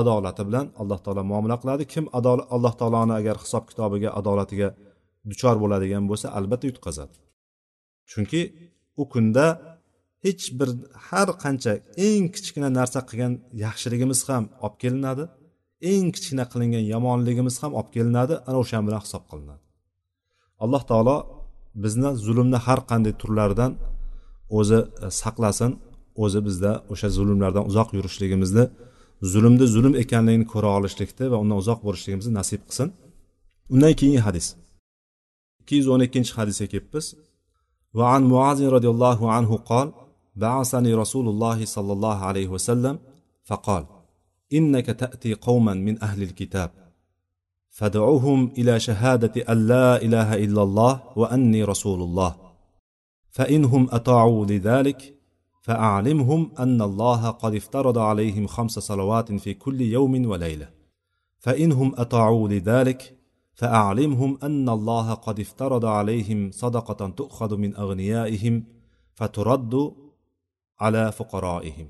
[0.00, 1.82] adolati bilan alloh taolo muomala qiladi.
[1.92, 2.04] Kim
[2.56, 4.68] alloh taoloni agar hisob kitobiga adolatiga
[5.30, 7.16] duchor bo'ladigan bo'lsa albatta yutqazadi.
[8.10, 8.40] Chunki
[9.00, 9.46] u kunda
[10.24, 10.68] hech bir
[11.08, 11.72] har qancha
[12.08, 13.32] eng kichkina narsa qilgan
[13.64, 15.24] yaxshiligimiz ham olib kelinadi
[15.92, 19.62] eng kichkina qilingan yomonligimiz ham olib kelinadi ana o'sha bilan hisob qilinadi.
[20.64, 21.16] Alloh taolo
[21.84, 23.72] bizni zulmni har qanday turlaridan
[24.58, 25.72] o'zi e, saqlasin
[26.24, 28.64] o'zi bizda o'sha zulmlardan uzoq yurishligimizni
[29.32, 32.88] zulmni zulm ekanligini ko'ra olishlikni va undan uzoq bo'lishligimizni nasib qilsin.
[33.74, 34.46] Undan keyingi hadis.
[35.62, 37.06] Ikki yuz o'n ikkinchi hadisga kelibmiz
[37.98, 39.92] وعن معاذ رضي الله عنه قال
[40.36, 42.98] بعثني رسول الله صلى الله عليه وسلم
[43.44, 43.84] فقال
[44.52, 46.70] إنك تأتي قوما من أهل الكتاب
[47.70, 52.34] فادعوهم إلى شهادة أن لا إله إلا الله وأني رسول الله
[53.30, 55.14] فانهم أطاعوا لذلك
[55.62, 60.68] فأعلمهم أن الله قد افترض عليهم خمس صلوات في كل يوم وليلة
[61.38, 63.21] فإنهم أطاعوا لذلك
[63.62, 68.54] فأعلمهم أن الله قد افترض عليهم صدقة تؤخذ من أغنيائهم
[69.18, 69.74] فترد
[70.80, 71.88] على فقرائهم.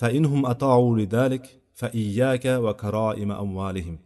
[0.00, 1.44] فإنهم أطاعوا لذلك
[1.80, 3.98] فإياك وكرائم أموالهم.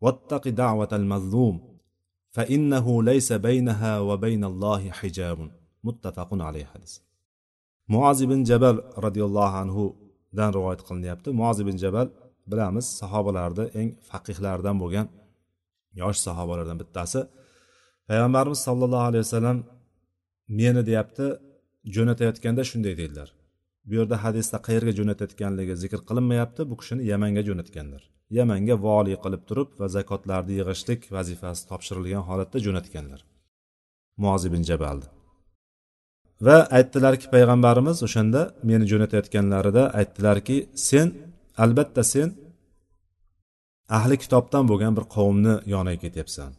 [0.00, 1.54] واتق دعوة المظلوم
[2.30, 5.38] فإنه ليس بينها وبين الله حجاب.
[5.84, 6.98] متفق عليه حديث.
[7.94, 12.08] muoz ibn jabal roziyallohu anhudan rivoyat qilinyapti muoz ibn jabal
[12.50, 15.06] bilamiz sahobalarni eng faqihlardan bo'lgan
[16.00, 17.20] yosh sahobalardan bittasi.
[18.08, 19.58] Payg'ambarimiz sollallohu alayhi vasallam
[20.48, 21.26] meni deyapti
[21.96, 23.28] jo'natayotganda shunday dedilar
[23.88, 28.02] bu yerda hadisda qayerga jo'natayotganligi zikr qilinmayapti bu kishini yamanga jo'natganlar.
[28.38, 33.20] Yamanga voliy qilib turib va zakotlarni yig'ishlik vazifasi topshirilgan holatda jo'natganlar.
[34.22, 35.08] Muoz ibn jabalni
[36.46, 40.56] va aytdilarki payg'ambarimiz o'shanda meni jo'natayotganlarida aytdilarki
[40.88, 41.08] sen
[41.64, 42.28] albatta sen
[43.96, 46.50] ahli kitobdan bo'lgan bir qavmni yoniga ketyapsan.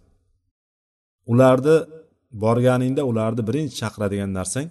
[1.32, 1.78] Ularni
[2.44, 4.68] borganingda ularni birinchi chaqiradigan narsang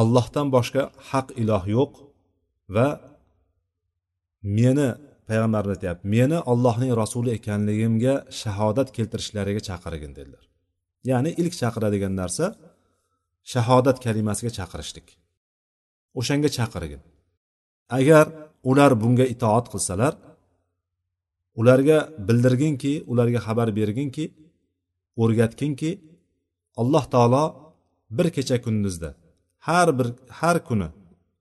[0.00, 1.92] allohdan boshqa haq iloh yo'q
[2.74, 2.88] va
[4.58, 4.88] meni
[5.28, 10.44] payg'ambar aytyapti meni ollohning rasuli ekanligimga shahodat keltirishlariga chaqirgin dedilar.
[11.10, 12.46] Ya'ni ilk chaqiradigan narsa
[13.52, 15.06] shahodat kalimasiga chaqirishlik.
[16.20, 17.00] O'shanga chaqirgin.
[17.98, 18.26] Agar
[18.70, 20.14] ular bunga itoat qilsalar
[21.60, 24.24] ularga bildirginki ularga xabar berginki
[25.22, 25.90] o'rgatginki
[26.80, 27.44] alloh taolo
[28.16, 29.10] bir kecha kunduzda
[29.68, 30.08] har bir
[30.40, 30.88] har kuni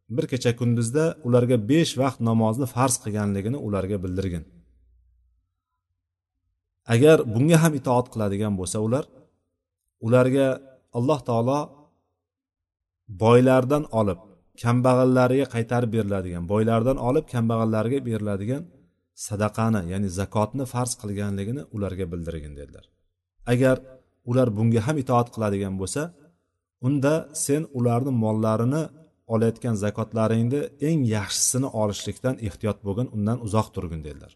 [0.10, 4.44] bir kecha kunduzda ularga besh vaqt namozni farz qilganligini ularga bildirgin.
[6.94, 9.04] Agar bunga ham itoat qiladigan bo'lsa ular
[10.06, 10.48] ularga
[10.98, 11.60] alloh taolo
[13.24, 14.20] boylardan olib
[14.64, 18.64] kambag'allariga qaytarib beriladigan boylardan olib kambag'allarga beriladigan
[19.28, 22.86] sadaqani ya'ni zakotni farz qilganligini ularga bildirgin dedilar.
[23.54, 23.78] Agar
[24.30, 26.02] ular bunga ham itoat qiladigan bo'lsa
[26.88, 27.14] unda
[27.46, 28.84] sen ularni mollarini
[29.34, 34.32] olayotgan zakotlaringni eng yaxshisini olishlikdan ehtiyot bo'lgin undan uzoq turgin dedilar.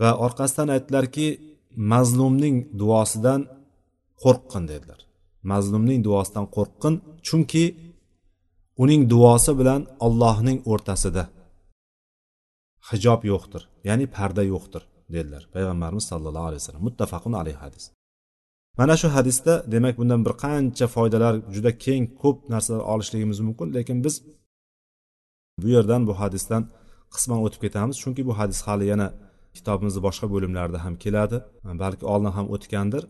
[0.00, 1.26] Va orqasidan aytdilarki
[1.92, 3.40] mazlumning duosidan
[4.22, 5.00] qo'rqqin dedilar.
[5.52, 6.94] Mazlumning duosidan qo'rqqin
[7.26, 7.64] chunki
[8.82, 11.22] uning duosi bilan ollohning o'rtasida
[12.90, 14.82] hijob yo'qdir ya'ni parda yo'qdir
[15.14, 16.82] dedilar payg'ambarimiz sallallohu alayhi vasallam.
[16.88, 17.84] Muttafaqun alayhi hadis.
[18.78, 23.98] Mana shu hadisda demak bundan bir qancha foydalar juda keng ko'p narsalar olishligimiz mumkin lekin
[24.04, 24.14] biz
[25.62, 26.62] bu yerdan bu hadisdan
[27.14, 29.08] qisman o'tib ketamiz chunki bu hadis hali yana
[29.56, 31.38] kitobimizni boshqa bo'limlarida ham keladi
[31.82, 33.02] balki oldin ham o'tgandir.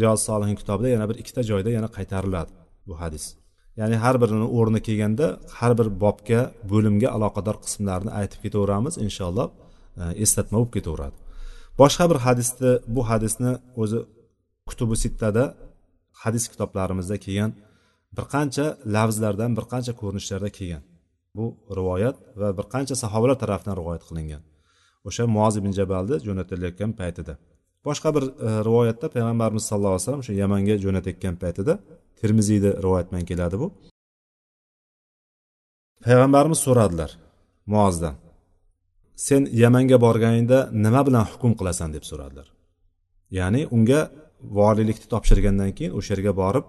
[0.00, 2.52] Riyoz solihin kitobida yana bir ikkita joyda yana qaytariladi
[2.88, 3.24] bu hadis.
[3.78, 5.26] Ya'ni har birini o'rni kelganda
[5.58, 6.40] har bir bobga
[6.72, 9.48] bo'limga aloqador qismlarni aytib ketaveramiz inshaalloh
[10.00, 11.16] e, eslatma bo'lib ketaveradi.
[11.80, 13.52] Boshqa bir hadisni bu hadisni
[13.82, 13.98] o'zi
[14.68, 15.44] kutubi sittada
[16.22, 17.50] hadis kitoblarimizda kelgan
[18.16, 20.82] bir qancha lavzlardan bir qancha ko'rinishlarda kelgan.
[21.36, 21.44] Bu
[21.78, 24.42] rivoyat va bir qancha sahobalar tarafidan rivoyat qilingan.
[25.08, 27.34] O'sha muoz ibn jabalni jo'natilayotgan paytida.
[27.86, 31.74] Boshqa bir e, rivoyatda payg'ambarimiz sallallohu alayhi vasallam o'sha yamanga jo'natayotgan paytida
[32.20, 33.66] termiziyda rivoyat bilan keladi bu.
[36.04, 37.10] Payg'ambarimiz so'radilar
[37.74, 38.14] muozdan
[39.26, 41.88] sen yamanga borganingda nima bilan hukm qilasan?
[41.96, 42.48] deb so'radilar.
[43.38, 44.00] Ya'ni unga
[44.58, 46.66] voliylikni topshirgandan keyin o'sha yerga borib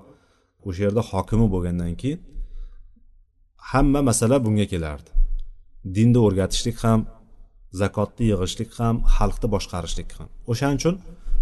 [0.67, 2.19] o'sha yerda hokimi bo'lgandan keyin
[3.71, 5.09] hamma masala bunga kelardi.
[5.95, 6.99] Dinni o'rgatishlik ham
[7.81, 10.27] zakotni yig'ishlik ham xalqni boshqarishlik ham.
[10.51, 10.95] O'shaning uchun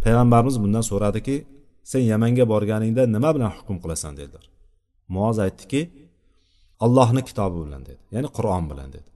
[0.03, 1.35] payg'ambarimiz bundan so'radiki
[1.91, 4.45] sen yamanga borganingda nima bilan hukm qilasan dedilar.
[5.15, 5.81] Muoz aytdiki
[6.85, 9.09] allohni kitobi bilan dedi ya'ni qur'on bilan dedi.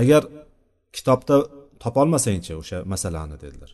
[0.00, 0.22] Agar
[0.96, 1.36] kitobda
[1.82, 3.70] topolmasangchi o'sha masalani dedilar.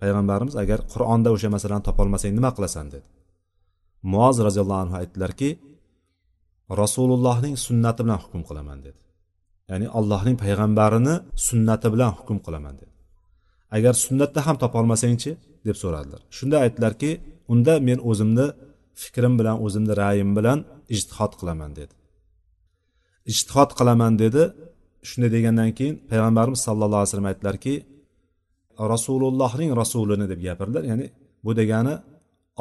[0.00, 3.08] Payg'ambarimiz agar qur'onda o'sha masalani topolmasang nima qilasan dedi.
[4.12, 5.50] Muoz roziyallohu anhu aytdilarki
[6.82, 9.00] rasulullohning sunnati bilan hukm qilaman dedi.
[9.70, 11.14] Ya'ni allohning payg'ambarini
[11.48, 12.92] sunnati bilan hukm qilaman dedi.
[13.76, 15.30] Agar sunnatda ham topolmasangchi
[15.66, 16.20] deb so'radilar.
[16.38, 17.10] Shunda aytdilarki
[17.52, 18.46] unda men o'zimni
[19.02, 20.58] fikrim bilan o'zimni ra'yim bilan
[20.94, 21.94] ijtihod qilaman dedi.
[23.32, 24.42] Ijtihod qilaman dedi.
[25.08, 27.74] Shunday degandan keyin payg'ambarimiz sallallohu alayhi vasallam aytdilarki
[28.92, 30.84] rasulullohning rasulini deb gapirdilar.
[30.90, 31.06] Ya'ni
[31.44, 31.94] bu degani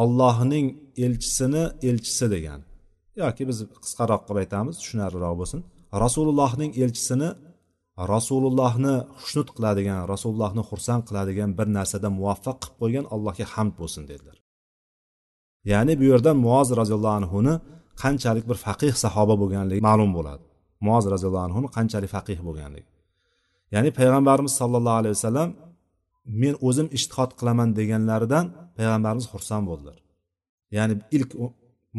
[0.03, 0.65] ollohning
[1.05, 2.65] elchisini elchisi degani
[3.23, 5.59] yoki biz qisqaroq qilib aytamiz tushunarliroq bo'lsin.
[6.03, 7.29] Rasulullohning elchisini
[8.13, 14.37] rasulullohni xushnud qiladigan rasulullohni xursand qiladigan bir narsada muvaffaq qilib qo'ygan allohga hamd bo'lsin dedilar.
[15.71, 17.53] Ya'ni bu yerda muoz roziyallohu anhuni
[18.01, 20.43] qanchalik bir faqih sahoba bo'lganligi ma'lum bo'ladi.
[20.85, 22.89] Muoz roziyallohu anhuni qanchalik faqih bo'lganligi.
[23.73, 25.49] Ya'ni payg'ambarimiz sollallohu alayhi vasallam
[26.41, 28.45] men o'zim ishtihod qilaman deganlaridan
[28.77, 29.97] payg'ambarimiz xursand bo'ldilar.
[30.77, 31.31] Ya'ni ilk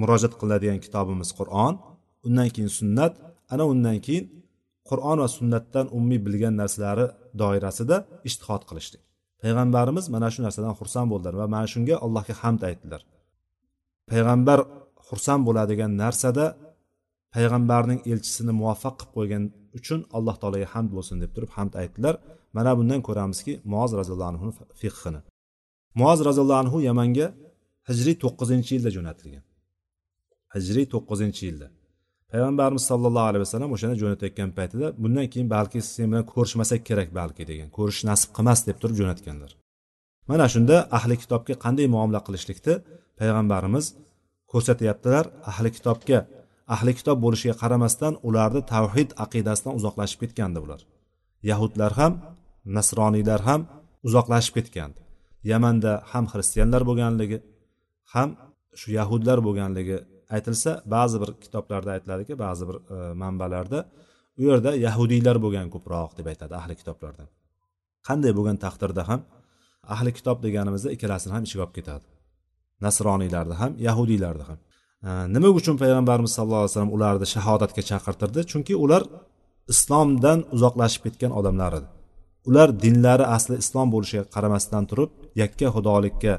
[0.00, 1.74] murojaat qiladigan kitobimiz qur'on
[2.26, 3.12] undan keyin sunnat
[3.52, 4.24] ana undan keyin
[4.90, 7.06] qur'on va sunnatdan umumiy bilgan narsalari
[7.40, 7.96] doirasida
[8.28, 9.02] ishtihod qilishdik
[9.42, 13.00] payg'ambarimiz mana shu narsadan xursand bo'ldilar va mana shunga allohga hamd aytdilar.
[14.10, 14.58] Payg'ambar
[15.08, 16.44] xursand bo'ladigan narsada
[17.34, 19.44] payg'ambarning elchisini muvaffaq qilib qo'ygan
[19.78, 22.14] uchun alloh taologa hamd bo'lsin deb turib hamd aytdilar.
[22.56, 24.46] Mana bundan ko'ramizki muoz roziyallohu anhu
[24.82, 25.20] fiqhini.
[26.00, 27.26] Muoz roziyallohu anhu yamanga
[27.88, 29.44] hijriy to'qqizinchi yilda jo'natilgan.
[30.54, 31.66] Hijriy to'qqizinchi yilda.
[32.32, 37.42] Payg'ambarimiz sollallohu alayhi vasallam o'shani jo'natayotgan paytida bundan keyin balki sen bilan ko'rishmasak kerak balki
[37.50, 39.50] degan ko'rish nasib qilmas deb turib jo'natganlar.
[40.30, 42.74] Mana shunda ahli kitobga qanday muomala qilishlikni
[43.18, 43.86] payg'ambarimiz
[44.52, 46.20] ko'rsatyaptilar ahli kitobga.
[46.74, 50.80] Ahli kitob bo'lishiga qaramasdan ularni tavhid aqidasidan uzoqlashib ketgandi bular.
[51.50, 52.12] Yahudlar ham
[52.76, 53.60] nasroniylar ham
[54.06, 55.00] uzoqlashib ketgandi.
[55.50, 57.38] Yamanda ham xristianlar bo'lganligi
[58.14, 58.28] ham
[58.80, 59.98] shu yahudlar bo'lganligi
[60.36, 63.78] aytilsa ba'zi bir kitoblarda aytiladiki ba'zi bir e, manbalarda
[64.40, 67.24] u yerda yahudiylar bo'lgan ko'proq deb aytadi ahli kitoblarda
[68.08, 69.20] qanday bo'lgan taqdirda ham
[69.94, 72.06] ahli kitob deganimizda ikkalasini ham ichiga olib ketadi.
[72.86, 74.58] Nasroniylarni ham yahudiylarni ham.
[75.08, 78.40] E, nima uchun payg'ambarimiz sallallohu alayhi vasallam ularni shahodatga chaqirtirdi?
[78.50, 79.02] Chunki ular
[79.72, 81.88] islomdan uzoqlashib ketgan odamlar edi.
[82.48, 85.10] Ular dinlari asli islom bo'lishiga qaramasdan turib
[85.42, 86.34] yakka xudolikka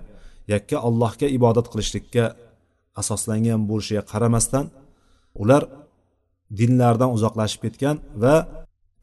[0.53, 2.23] yakka allohga ibodat qilishlikka
[3.01, 4.65] asoslangan bo'lishiga qaramasdan
[5.43, 5.63] ular
[6.59, 8.35] dinlardan uzoqlashib ketgan va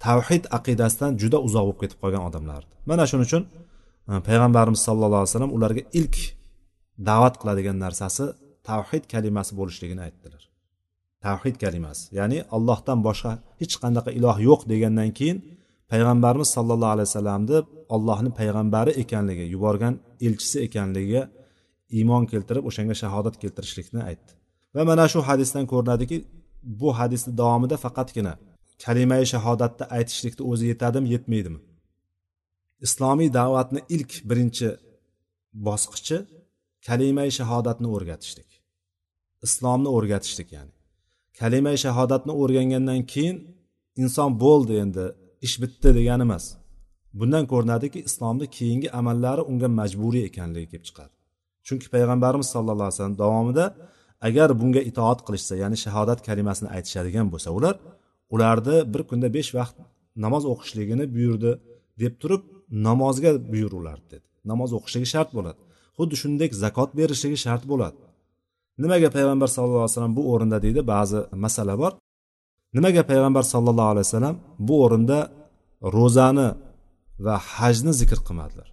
[0.07, 3.43] tavhid aqidasidan juda uzoq bo'lib ketib qolgan odamlar mana shuning uchun
[4.11, 6.17] e, payg'ambarimiz sallallohu alayhi vasallam ularga ilk
[7.09, 8.25] da'vat qiladigan narsasi
[8.69, 10.43] tavhid kalimasi bo'lishligini aytdilar.
[11.25, 15.39] Tavhid kalimasi ya'ni allohdan boshqa hech qanaqa iloh yo'q degandan keyin
[15.93, 17.59] payg'ambarimiz sallallohu alayhi vasallamni
[17.97, 19.95] allohni payg'ambari ekanligi yuborgan
[20.27, 21.23] elchisi ekanligiga
[21.99, 24.33] iymon keltirib o'shanga shahodat keltirishlikni aytdi.
[24.75, 26.17] Va mana shu hadisdan ko'rinadiki
[26.81, 28.33] bu hadisni davomida faqatgina
[28.85, 31.61] kalimai shahodatni aytishlikni o'zi yetadimi yetmaydimi?
[32.87, 34.69] Islomiy da'vatni ilk birinchi
[35.67, 36.19] bosqichi
[36.87, 38.51] kalimai shahodatni o'rgatishlik.
[39.47, 40.73] Islomni o'rgatishlik ya'ni.
[41.41, 43.37] Kalimai shahodatni o'rgangandan keyin
[44.03, 45.05] inson bo'ldi endi
[45.47, 46.45] ish bitdi degani emas
[47.19, 51.16] bundan ko'rinadiki islomni keyingi amallari unga majburiy ekanligi kelib chiqadi.
[51.67, 53.65] Chunki payg'ambarimiz sallallohu alayhi vasallam davomida
[54.29, 57.75] agar bunga itoat qilishsa ya'ni shahodat kalimasini aytishadigan bo'lsa ular
[58.35, 59.77] ularni bir kunda besh vaqt
[60.25, 61.51] namoz o'qishligini buyurdi
[62.03, 62.43] deb turib
[62.89, 64.27] namozga buyur ularni dedi.
[64.51, 65.61] Namoz o'qishligi shart bo'ladi.
[65.99, 67.99] Xuddi shuningdek zakot berishligi shart bo'ladi.
[68.83, 70.81] Nimaga payg'ambar sallallohu alayhi vasallam bu o'rinda deydi?
[70.93, 71.93] Ba'zi masala bor.
[72.77, 74.37] Nimaga payg'ambar sallallohu alayhi vasallam
[74.69, 75.19] bu o'rinda
[75.97, 76.49] ro'zani
[77.27, 78.69] va hajni zikr qilmadilar?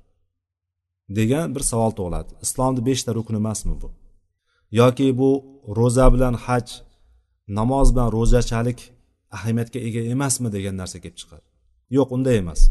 [1.17, 2.32] Degan bir savol tug'iladi.
[2.45, 3.89] Islomni beshta rukni emasmi bu?
[4.80, 5.32] Yoki bu
[5.80, 6.67] ro'za bilan haj
[7.60, 8.80] namoz bilan ro'zachalik
[9.36, 11.47] ahamiyatga ega emasmi degan narsa kelib chiqadi
[11.95, 12.62] yo'q unday emas.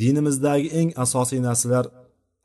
[0.00, 1.84] Dinimizdagi eng asosiy narsalar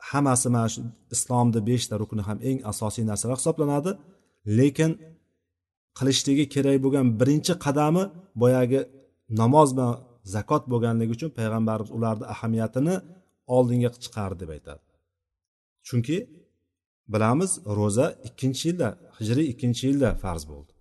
[0.09, 0.81] hammasi mana shu
[1.15, 3.91] islomni beshta rukni ham eng asosiy narsalar hisoblanadi.
[4.57, 4.91] Lekin
[5.97, 8.03] qilishligi kerak bo'lgan birinchi qadami
[8.41, 8.79] boyagi
[9.41, 9.93] namoz bilan
[10.35, 12.95] zakot bo'lganligi uchun payg'ambarimiz ularni ahamiyatini
[13.55, 14.84] oldinga chiqardi deb aytadi.
[15.87, 16.17] Chunki
[17.13, 20.71] bilamiz ro'za ikkinchi yilda hijriy ikkinchi yilda farz bo'ldi.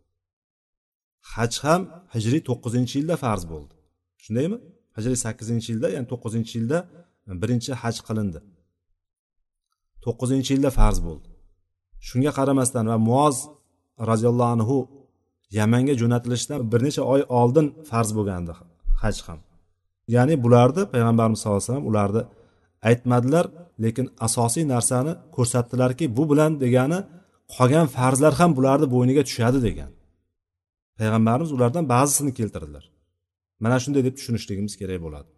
[1.35, 1.83] Haj ham
[2.15, 3.75] hijriy to'qqizinchi yilda farz bo'ldi.
[4.25, 4.59] Shundaymi?
[4.97, 6.79] Hijriy sakkizinchi yilda ya'ni to'qqizinchi yilda
[7.29, 8.41] e, birinchi haj qilindi.
[10.05, 11.29] To'qqizinchi yilda farz bo'ldi.
[12.09, 13.37] Shunga qaramasdan va muoz
[14.11, 14.79] roziyallohu anhu
[15.59, 18.53] yamanga jo'natilishidan bir necha oy oldin farz bo'lgandi
[19.03, 19.41] haj ham.
[20.15, 22.23] Ya'ni bularni payg'ambarimiz sallallohu alayhi vasallam ularni
[22.89, 23.47] aytmadilar
[23.85, 26.99] lekin asosiy narsani ko'rsatdilarki bu bilan degani
[27.57, 29.91] qolgan farzlar ham bularni bo'yniga tushadi degan.
[30.99, 32.85] Payg'ambarimiz ulardan ba'zisini keltirdilar.
[33.64, 35.30] Mana shunday deb tushunishligimiz kerak bo'ladi.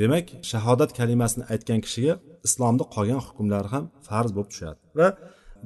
[0.00, 2.14] Demak shahodat kalimasini aytgan kishiga
[2.46, 4.78] islomda qolgan hukmlari ham farz bo'lib tushadi.
[4.98, 5.08] Va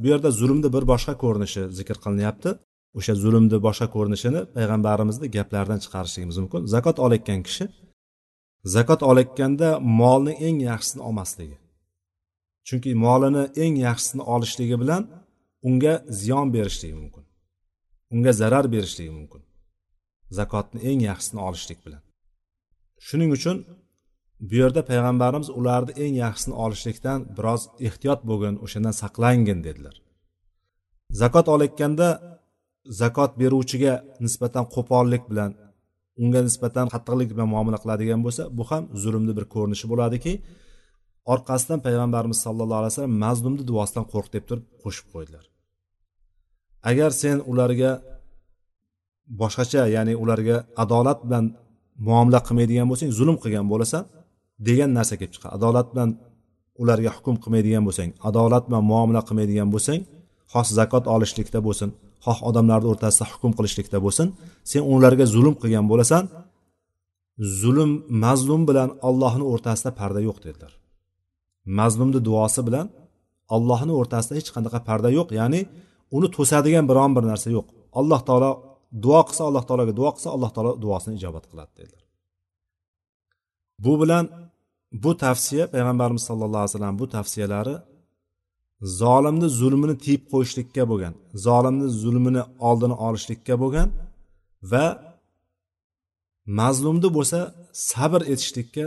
[0.00, 2.50] bu yerda zulmni bir boshqa ko'rinishi zikr qilinyapti.
[2.98, 6.60] O'sha zulmni boshqa ko'rinishini payg'ambarimizni gaplaridan chiqarishligimiz mumkin.
[6.74, 7.64] Zakot olayotgan kishi
[8.64, 11.56] zakot olayotganda molni eng yaxshisini olmasligi.
[12.66, 15.02] Chunki molini eng yaxshisini olishligi bilan
[15.68, 17.24] unga ziyon berishligi mumkin.
[18.14, 19.42] Unga zarar berishligi mumkin.
[20.38, 22.02] Zakotni eng yaxshisini olishlik bilan.
[23.06, 23.56] Shuning uchun
[24.48, 29.96] bu yerda payg'ambarimiz ularni eng yaxshisini olishlikdan biroz ehtiyot bo'lgin o'shandan saqlangin dedilar.
[31.20, 32.08] Zakot olayotganda
[33.00, 33.94] zakot beruvchiga
[34.24, 35.50] nisbatan qo'pollik bilan
[36.22, 40.32] unga nisbatan qattiqlik bilan muomala qiladigan bo'lsa bu ham zulmni bir ko'rinishi bo'ladiki
[41.32, 45.44] orqasidan payg'ambarimiz sallallohu alayhi vasallam mazlumni duosidan qo'rq deb turib qo'shib qo'ydilar.
[46.90, 47.90] Agar sen ularga
[49.40, 51.44] boshqacha ya'ni ularga adolat bilan
[52.08, 54.02] muomala qilmaydigan bo'lsang zulm qilgan bo'lasan
[54.68, 55.52] degan narsa kelib chiqadi.
[55.58, 56.10] Adolat bilan
[56.82, 60.00] ularga hukm qilmaydigan bo'lsang adolat bilan muomala qilmaydigan bo'lsang
[60.52, 61.88] xos zakot olishlikda bo'lsin.
[62.24, 64.26] Xoh odamlarni o'rtasida hukm qilishlikda bo'lsin.
[64.70, 66.24] Sen ularga zulm qilgan bo'lasan.
[67.60, 67.90] Zulm
[68.24, 70.72] mazlum bilan allohni o'rtasida parda yo'q dedilar.
[71.78, 72.86] Mazlumni duosi bilan
[73.56, 75.60] allohni o'rtasida hech qanaqa parda yo'q ya'ni
[76.16, 77.66] uni to'sadigan biron bir narsa yo'q.
[78.00, 78.50] Alloh taolo
[79.04, 82.04] duo qilsa alloh taologa duo qilsa alloh taolo duosini ijobat qiladi dedilar.
[83.84, 84.24] Bu bilan
[85.02, 87.74] bu tavsiya payg'ambarimiz sallallohu alayhi vasallam bu tavsiyalari
[89.00, 91.14] zolimni zulmini tiyib qo'yishlikka bo'lgan
[91.46, 93.88] zolimni zulmini oldini olishlikka bo'lgan
[94.72, 94.84] va
[96.60, 97.38] mazlumni bo'lsa
[97.90, 98.86] sabr etishlikka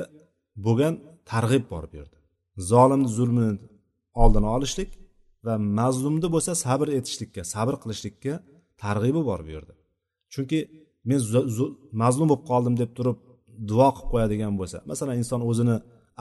[0.65, 0.93] bo'lgan
[1.31, 2.17] targ'ib bor bu yerda
[2.71, 3.53] zolimni zulmini
[4.23, 4.89] oldini olishlik
[5.45, 8.33] va mazlumni bo'lsa sabr etishlikka sabr qilishlikka
[8.83, 9.73] targ'ibi bor bu yerda
[10.33, 10.59] chunki
[11.09, 11.19] men
[12.01, 13.17] mazlum bo'lib qoldim deb turib
[13.71, 15.75] duo qilib qo'yadigan bo'lsa masalan inson o'zini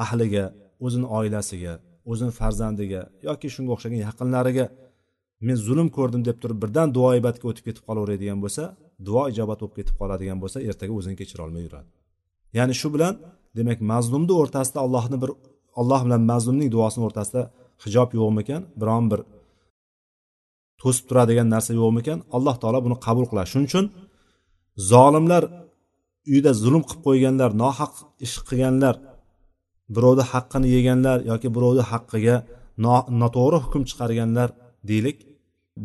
[0.05, 0.45] ahliga
[0.87, 1.73] o'zini oilasiga
[2.11, 4.67] o'zini farzandiga yoki shunga o'xshagan yaqinlariga
[5.47, 8.63] men zulm ko'rdim deb turib birdan duo ibatga o'tib ketib qolaveradigan bo'lsa
[9.09, 11.89] duo ijobat bo'lib ketib qoladigan bo'lsa ertaga o'zini kechirolmay yuradi.
[12.59, 13.15] Ya'ni shu bilan
[13.59, 15.31] demak mazlumni o'rtasida allohni bir
[15.81, 17.43] alloh bilan mazlumning duosini o'rtasida
[17.85, 19.21] hijob yo'qmikan biron bir
[20.81, 23.49] to'sib turadigan narsa yo'qmikan alloh taolo buni qabul qiladi.
[23.53, 23.87] Shuning uchun
[24.93, 25.43] zolimlar
[26.33, 27.93] uyda zulm qilib qo'yganlar nohaq
[28.27, 28.95] ish qilganlar
[29.95, 32.37] birovni haqqini yeganlar yoki birovni haqqiga
[33.23, 34.49] noto'g'ri hukm chiqarganlar
[34.91, 35.19] deylik.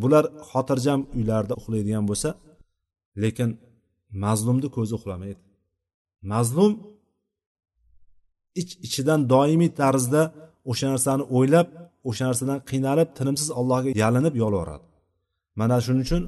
[0.02, 2.30] Bular xotirjam uylarida uxlaydigan bo'lsa
[3.24, 3.49] lekin
[4.24, 5.41] mazlumni ko'zi uxlamaydi.
[6.32, 6.72] Mazlum
[8.62, 10.22] ich ichidan doimiy tarzda
[10.72, 11.68] o'sha narsani o'ylab
[12.10, 14.86] o'sha narsadan qiynalib tinimsiz allohga yalinib yolvoradi.
[15.60, 16.24] Mana shuning uchun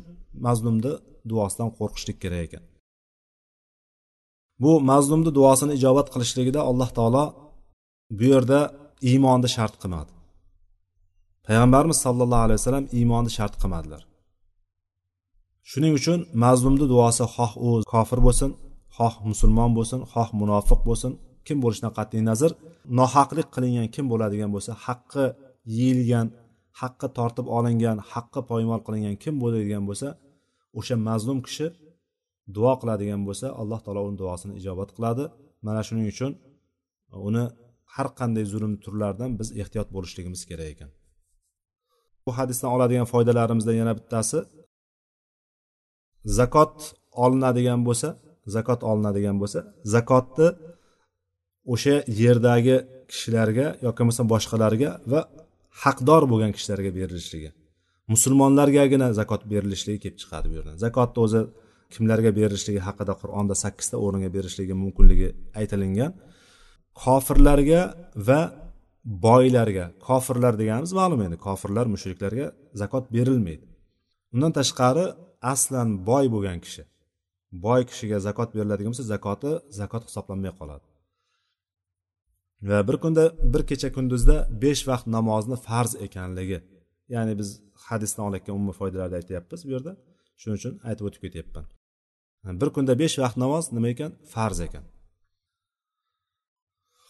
[0.46, 0.94] mazlumni
[1.32, 2.64] duosidan qo'rqishlik kerak ekan.
[4.64, 7.26] Bu mazlumni duosini ijobat qilishligida alloh taolo
[8.18, 8.60] bu yerda
[9.10, 10.12] iymonni shart qilmadi.
[11.48, 14.02] Payg'ambarimiz sollallohu alayhi vasallam iymonni shart qilmadilar.
[15.70, 18.50] Shuning uchun mazlumni duosi xoh u kofir bo'lsin
[18.98, 21.12] xoh musulmon bo'lsin xoh munofiq bo'lsin
[21.48, 22.52] kim bo'lishidan qat'iy nazar
[23.00, 25.26] nohaqlik qilingan kim bo'ladigan bo'lsa haqqi
[25.78, 26.28] yeyilgan
[26.82, 30.08] haqqi tortib olingan haqqi poymol qilingan kim bo'ladigan bo'lsa
[30.80, 31.68] o'sha mazlum kishi
[32.56, 35.24] duo qiladigan bo'lsa alloh taolo uni duosini ijobat qiladi.
[35.66, 36.32] Mana shuning uchun
[37.28, 37.44] uni
[37.96, 40.90] har qanday zulm turlaridan biz ehtiyot bo'lishligimiz kerak ekan.
[42.26, 44.40] Bu hadisdan oladigan foydalarimizdan yana bittasi
[46.40, 46.76] zakot
[47.24, 48.10] olinadigan bo'lsa
[48.56, 49.60] zakot olinadigan bo'lsa
[49.96, 50.48] zakotni
[51.74, 52.78] o'sha yerdagi
[53.12, 55.22] kishilarga yoki bo'lmasam boshqalarga va
[55.84, 57.50] haqdor bo'lgan kishilarga berilishligi.
[58.14, 60.76] Musulmonlargagina zakot berilishligi kelib chiqadi bu yerdan.
[60.86, 61.42] Zakotni o'zi
[61.94, 65.30] kimlarga berilishligi haqida qur'onda sakkizta o'ringa berishligi mumkinligi
[65.60, 66.12] aytilingan.
[67.02, 67.82] Kofirlarga
[68.28, 68.42] va
[69.06, 69.86] boylarga.
[70.08, 71.38] Kofirlar deganimiz ma'lum endi.
[71.48, 72.48] Kofirlar mushriklarga
[72.82, 73.66] zakot berilmaydi.
[74.34, 75.06] Undan tashqari
[75.54, 76.84] aslan boy bo'lgan kishi.
[77.66, 80.86] Boy kishiga zakot beriladigan bo'lsa zakoti zakot hisoblanmay qoladi.
[82.70, 83.24] Va bir kunda
[83.54, 86.60] bir kecha kunduzda besh vaqt namozni farz ekanligi.
[87.14, 87.50] Ya'ni biz
[87.88, 89.92] hadisdan olayotgan umumiy foydalarni aytyapmiz bu yerda.
[90.42, 91.66] Shuning uchun aytib o'tib ketyapman.
[92.62, 94.12] Bir kunda besh vaqt namoz nima ekan?
[94.34, 94.84] Farz ekan.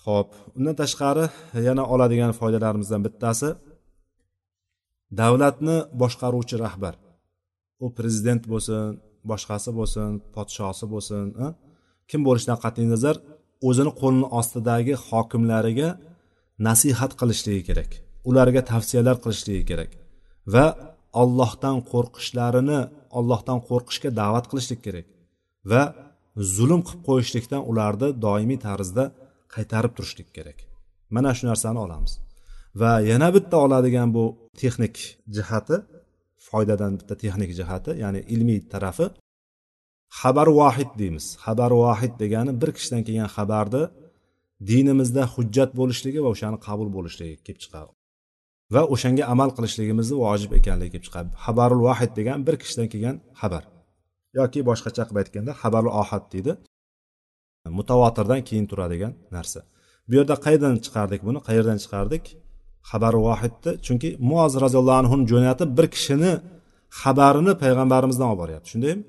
[0.05, 1.25] Ho'p undan tashqari
[1.67, 3.49] yana oladigan foydalarimizdan bittasi
[5.21, 6.93] davlatni boshqaruvchi rahbar.
[7.83, 8.83] U prezident bo'lsin
[9.31, 11.25] boshqasi bo'lsin podshosi bo'lsin
[12.09, 13.15] kim bo'lishidan qat'iy nazar
[13.67, 15.89] o'zini qo'lini ostidagi hokimlariga
[16.67, 17.91] nasihat qilishligi kerak
[18.29, 19.91] ularga tavsiyalar qilishligi kerak
[20.53, 20.65] va
[21.21, 22.79] ollohdan qo'rqishlarini
[23.19, 25.07] ollohdan qo'rqishga da'vat qilishlik kerak
[25.71, 25.81] va
[26.55, 29.03] zulm qilib qo'yishlikdan ularni doimiy tarzda
[29.55, 30.57] qaytarib turishlik kerak.
[31.15, 32.13] Mana shu narsani olamiz.
[32.81, 34.23] Va yana bitta oladigan bu
[34.61, 34.95] texnik
[35.35, 35.77] jihati
[36.47, 39.07] foydadan bitta texnik jihati ya'ni ilmiy tarafi.
[40.19, 41.25] Xabar vohid deymiz.
[41.45, 43.83] Xabar vohid degani bir kishidan kelgan xabarni
[44.69, 47.91] dinimizda hujjat bo'lishligi va o'shani qabul bo'lishligi kelib chiqadi.
[48.73, 51.29] Va o'shanga amal qilishligimizni vojib ekanligi kelib chiqadi.
[51.45, 53.63] Xabarul vahid degan bir kishidan kelgan xabar.
[54.39, 56.53] Yoki boshqacha qilib aytganda xabarul ohad deydi.
[57.69, 59.59] Mutavotirdan keyin turadigan narsa.
[60.07, 61.39] Bu yerda qayerdan chiqardik buni?
[61.47, 62.23] Qayerdan chiqardik?
[62.91, 66.31] Xabari vohidni chunki muoz roziyallohu anhuni jo'natib bir kishini
[67.01, 68.67] xabarini payg'ambarimizdan olib boryapti.
[68.73, 69.03] Shundaymi?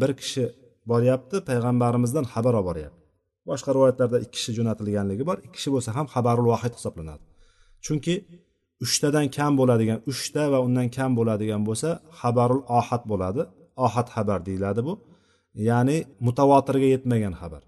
[0.00, 0.44] Bir kishi
[0.90, 3.00] boryapti payg'ambarimizdan xabar olib boryapti.
[3.48, 5.36] Boshqa rivoyatlarda ikki kishi jo'natilganligi bor.
[5.46, 7.24] Ikki kishi bo'lsa ham xabarul vohid hisoblanadi.
[7.84, 8.14] Chunki
[8.84, 11.88] uchtadan kam bo'ladigan uchta va undan kam bo'ladigan bo'lsa
[12.20, 13.42] xabarul ohat bo'ladi.
[13.86, 14.94] Ohat xabar deyiladi bu.
[15.68, 15.96] Ya'ni
[16.26, 17.62] mutavotirga yetmagan xabar.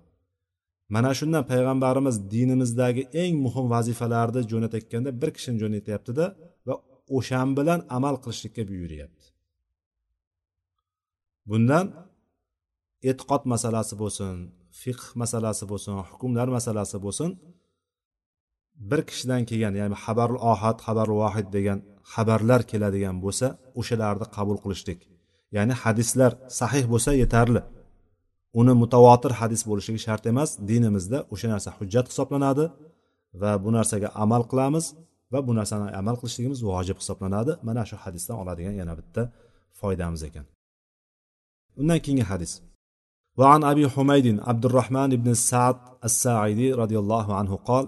[0.95, 6.25] Mana shundan payg'ambarimiz dinimizdagi eng muhim vazifalarni jo'natayotganda bir kishini jo'natyaptida
[6.67, 6.75] va
[7.17, 9.25] o'shan bilan amal qilishlikka buyuryapti.
[11.51, 11.87] Bundan
[13.11, 14.35] e'tiqod masalasi bo'lsin
[14.83, 17.31] fiqh masalasi bo'lsin hukmlar masalasi bo'lsin
[18.91, 21.79] bir kishidan kelgan ya'ni xabarul ohad xabarul vohid degan
[22.13, 23.47] xabarlar keladigan bo'lsa
[23.81, 25.01] o'shalarni qabul qilishlik
[25.57, 27.63] ya'ni hadislar sahih bo'lsa yetarli.
[28.60, 32.66] uni mutavotir hadis bo'lishligi shart emas dinimizda o'sha narsa hujjat hisoblanadi
[33.42, 34.86] va bu narsaga amal qilamiz
[35.34, 39.22] va bu narsani amal qilishligimiz vojib hisoblanadi mana shu hadisdan oladigan yana bitta
[39.80, 40.46] foydamiz ekan
[41.80, 42.54] undan keyingi hadis
[43.40, 47.86] وعن أبي حميد عبد الرحمن بن سعد الساعدي رضي الله عنه قال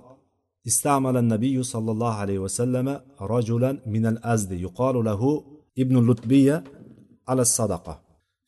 [0.68, 2.88] استعمل النبي صلى الله عليه وسلم
[3.22, 5.22] رجلا من الأزد يقال له
[5.78, 6.64] ابن اللتبية
[7.28, 7.94] على الصدقة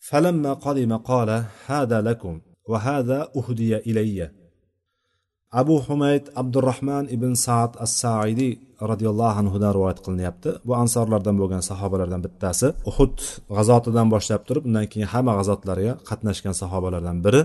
[0.10, 4.32] فلما قدم قال هذا لكم وهذا أهدي إلي
[5.52, 8.54] abu humayd abdurahmon ibn saad as saidiy
[8.92, 13.16] roziyallohu anhudan rivoyat qilinyapti bu ansorlardan bo'lgan sahobalardan bittasi uhud
[13.56, 17.42] g'azotidan boshlab turib undan keyin hamma g'azotlarga qatnashgan sahobalardan biri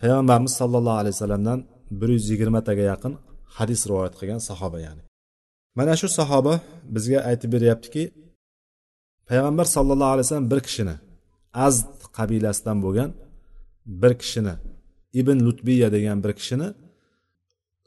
[0.00, 1.58] payg'ambarimiz sollallohu alayhi vasallamdan
[2.00, 3.12] bir yuz yigirmataga yaqin
[3.56, 5.02] hadis rivoyat qilgan sahoba ya'ni
[5.78, 6.54] mana shu sahoba
[6.94, 8.02] bizga aytib beryaptiki
[9.30, 10.94] payg'ambar sollallohu alayhi vasallam bir kishini
[11.67, 13.11] azd qabilasidan bo'lgan
[14.01, 14.55] bir kishini
[15.21, 16.69] ibn lutbiya degan bir kishini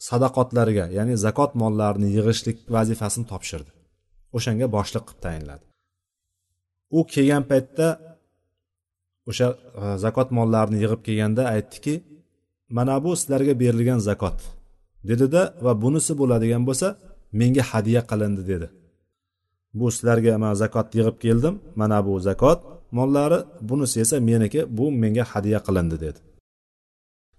[0.09, 3.71] sadaqotlarga ya'ni zakot mollarini yig'ishlik vazifasini topshirdi.
[4.37, 5.65] O'shanga boshliq qilib tayinladi.
[6.99, 7.89] U kelgan paytda
[9.31, 9.49] o'sha
[9.81, 11.95] e, zakot mollarini yig'ib kelganda aytdiki
[12.77, 14.39] mana bu sizlarga berilgan zakot
[15.11, 16.89] dedida va bunisi bo'ladigan bo'lsa
[17.41, 18.69] menga hadya qilindi dedi.
[19.79, 21.55] Bu sizlarga man zakot yig'ib keldim.
[21.81, 22.59] Mana bu zakot
[22.93, 26.21] mollari bunisi esa meniki bu menga hadya qilindi dedi.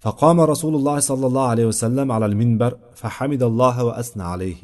[0.06, 4.62] فقام رسول الله صلى الله عليه وسلم على المنبر فحمد الله واثنى عليه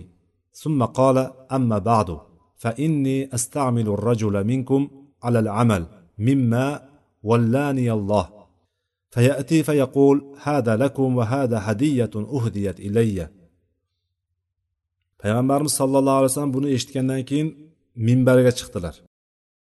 [0.53, 1.17] ثم قال
[1.51, 2.17] اما بعد
[2.55, 4.81] فاني استعمل الرجل منكم
[5.23, 5.85] على العمل
[6.17, 6.89] مما
[7.23, 8.25] ولاني الله
[9.09, 13.27] فياتي فيقول هذا لكم وهذا هديه اهديت الي
[15.23, 17.47] payg'ambarimiz sollallohu alayhi vasallam buni eshitgandan keyin
[18.07, 18.95] minbarga chiqdilar.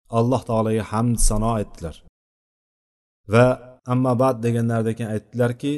[0.09, 1.95] Alloh taologa hamd sano aytdilar.
[3.33, 3.45] Va
[3.93, 5.73] ammabad deganlaridan keyin aytdilarki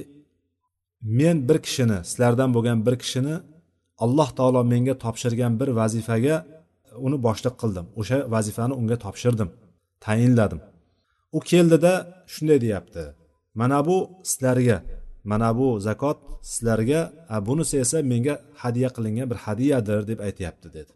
[1.20, 3.36] men bir kishini sizlardan bo'lgan bir kishini
[4.04, 6.36] alloh taolo menga topshirgan bir vazifaga
[7.06, 7.86] uni boshliq qildim.
[8.00, 9.50] O'sha vazifani unga topshirdim
[10.06, 10.60] tayinladim.
[11.38, 11.94] U keldida
[12.34, 13.04] shunday deyapti.
[13.60, 13.98] Mana bu
[14.30, 14.78] sizlarga
[15.32, 16.18] mana bu zakot
[16.52, 17.02] sizlarga
[17.48, 20.92] bunisi esa menga hadya qilingan bir hadyadir deb aytyapti dedi.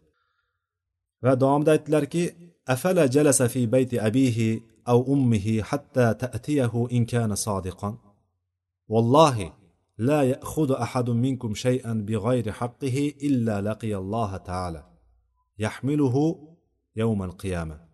[1.24, 2.24] Va davomida aytdilarki
[2.65, 4.49] afala jalasa fi bayti abihi
[4.87, 7.97] أو أمه حتى تأتيه إن كان صادقا
[8.87, 9.53] والله
[9.97, 14.83] لا يأخذ أحد منكم شيئا بغير حقه إلا لقي الله تعالى
[15.59, 16.15] يحمله
[16.95, 17.87] يوم القيامة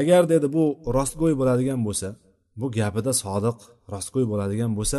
[0.00, 0.64] agar dedi bu
[0.96, 2.08] rostgo'y bo'ladigan bo'lsa
[2.60, 3.58] bu gapida sodiq
[3.94, 4.98] rostgo'y bo'ladigan bo'lsa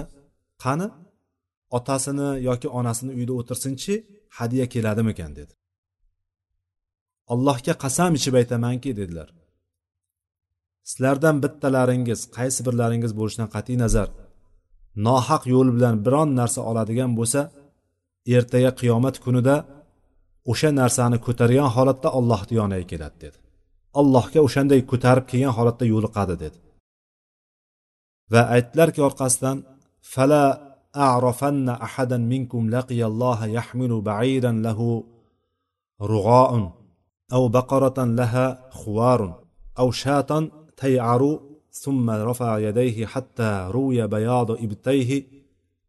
[0.64, 0.88] qani
[1.78, 3.94] otasini yoki onasini uyida o'tirsinchi
[4.38, 5.54] hadya keladimikan dedi
[7.33, 9.29] allohga qasam ichib aytamanki dedilar.
[10.91, 14.09] Sizlardan bittalaringiz qaysi birlaringiz bo'lishidan qat'iy nazar
[15.07, 17.41] nohaq yo'l bilan biron narsa oladigan bo'lsa
[18.37, 19.57] ertaga qiyomat kunida
[20.53, 23.39] o'sha narsani ko'targan holatda ollohni yoniga keladi dedi.
[24.01, 26.59] Allohga o'shanday ko'tarib kelgan holatda yo'liqadi dedi.
[28.33, 29.57] Va aytdilarki orqasidan
[30.13, 30.43] fala
[31.09, 34.89] a'rafanna ahadan minkum laqiyalloha yahmilu ba'iran lahu
[36.13, 36.65] rug'a'un
[37.34, 39.44] أو بقرة لها خوار
[39.80, 41.40] أو شاة تيعر
[41.72, 45.28] ثم رفع يديه حتى روي بياض إبتيه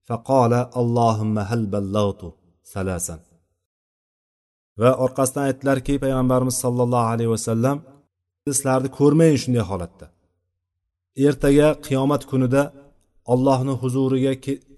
[0.04, 2.34] فقال اللهم هل بلغت
[2.72, 3.18] ثلاثا
[4.82, 7.76] va orqasidan aytdilarki payg'ambarimiz sollallohu alayhi vasallam
[8.46, 10.06] sizlarni ko'rmayin shunday holatda
[11.26, 12.62] ertaga qiyomat kunida
[13.32, 14.32] ollohni huzuriga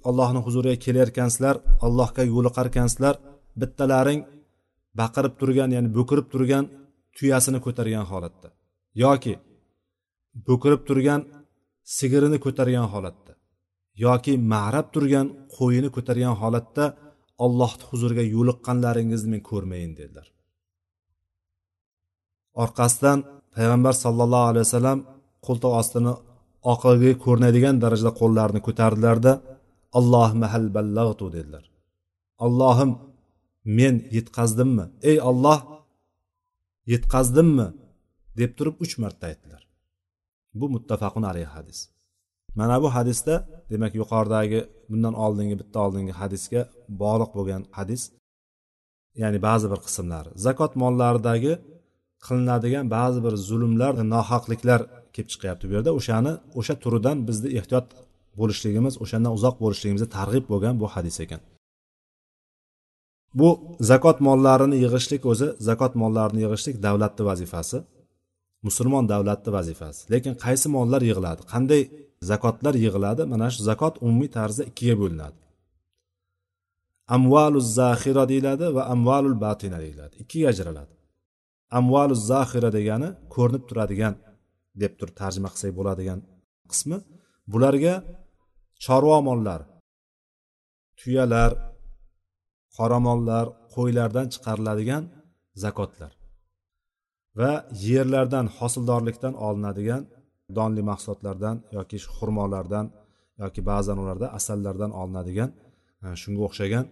[0.09, 1.55] allohni huzuriga kelayotgansizlar
[1.87, 3.15] allohga yo'liqarkansizlar
[3.61, 4.21] bittalaring
[5.00, 6.64] baqirib turgan ya'ni bo'kirib turgan
[7.18, 8.50] tuyasini ko'targan holatda.
[9.04, 9.34] Yoki
[10.48, 11.22] bo'kirib turgan
[11.98, 13.34] sigirini ko'targan holatda.
[14.06, 15.28] Yoki ma'rab turgan
[15.58, 16.86] qo'yini ko'targan holatda
[17.46, 20.28] ollohni huzuriga yo'liqqanlaringizni men ko'rmayin dedilar.
[22.64, 23.20] Orqasidan
[23.56, 25.00] payg'ambar sollallohu alayhi vasallam
[25.46, 26.14] qo'ltiq ostini
[26.74, 29.34] oqilgi ko'rinadigan darajada qo'llarini ko'tardilarda
[30.00, 31.64] allohim hal ballag'tu dedilar.
[32.46, 32.92] Allohim
[33.66, 35.60] men yetkazdimmi ey olloh
[36.94, 37.68] yetkazdimmi
[38.40, 39.62] deb turib uch marta aytdilar.
[40.60, 41.80] Bu muttafaqun alayhi hadis.
[42.56, 43.36] Mana bu hadisda
[43.72, 44.60] demak yuqoridagi
[44.90, 46.62] bundan oldingi bitta oldingi hadisga
[47.02, 48.02] bog'liq bo'lgan hadis
[49.22, 51.54] ya'ni ba'zi bir qismlari zakot mollaridagi
[52.26, 54.82] qilinadigan ba'zi bir zulmlar nohaqliklar
[55.16, 55.92] kelib chiqyapti bu yerda.
[56.00, 57.88] O'shani o'sha turidan bizni ehtiyot
[58.40, 61.42] bo'lishligimiz o'shandan uzoq bo'lishligimizga targ'ib bo'lgan bu hadis ekan.
[63.40, 63.50] Bu
[63.90, 67.78] zakot mollarini yig'ishlik o'zi zakot mollarini yig'ishlik davlatni vazifasi
[68.66, 70.02] musulmon davlatni vazifasi.
[70.14, 71.82] Lekin qaysi mollar yig'iladi qanday
[72.30, 75.38] zakotlar yig'iladi mana shu zakot umumiy tarzda ikkiga bo'linadi.
[77.16, 80.94] Amvaluz zaxira deyiladi va amvalul batina deyiladi ikkiga ajraladi.
[81.80, 84.14] Amvalu zaxira degani ko'rinib turadigan
[84.82, 86.20] deb turib tarjima qilsak bo'ladigan
[86.72, 86.98] qismi.
[87.54, 87.94] Bularga
[88.86, 89.62] chorva mollar
[91.00, 91.52] tuyalar
[92.78, 93.46] qoramollar
[93.76, 95.04] qo'ylardan chiqariladigan
[95.64, 96.12] zakotlar
[97.40, 97.52] va
[97.88, 100.04] yerlardan hosildorlikdan olinadigan
[100.58, 102.86] donli mahsulotlardan yoki xurmolardan
[103.44, 105.50] yoki ba'zan ularda asallardan olinadigan
[106.04, 106.86] e, shunga o'xshagan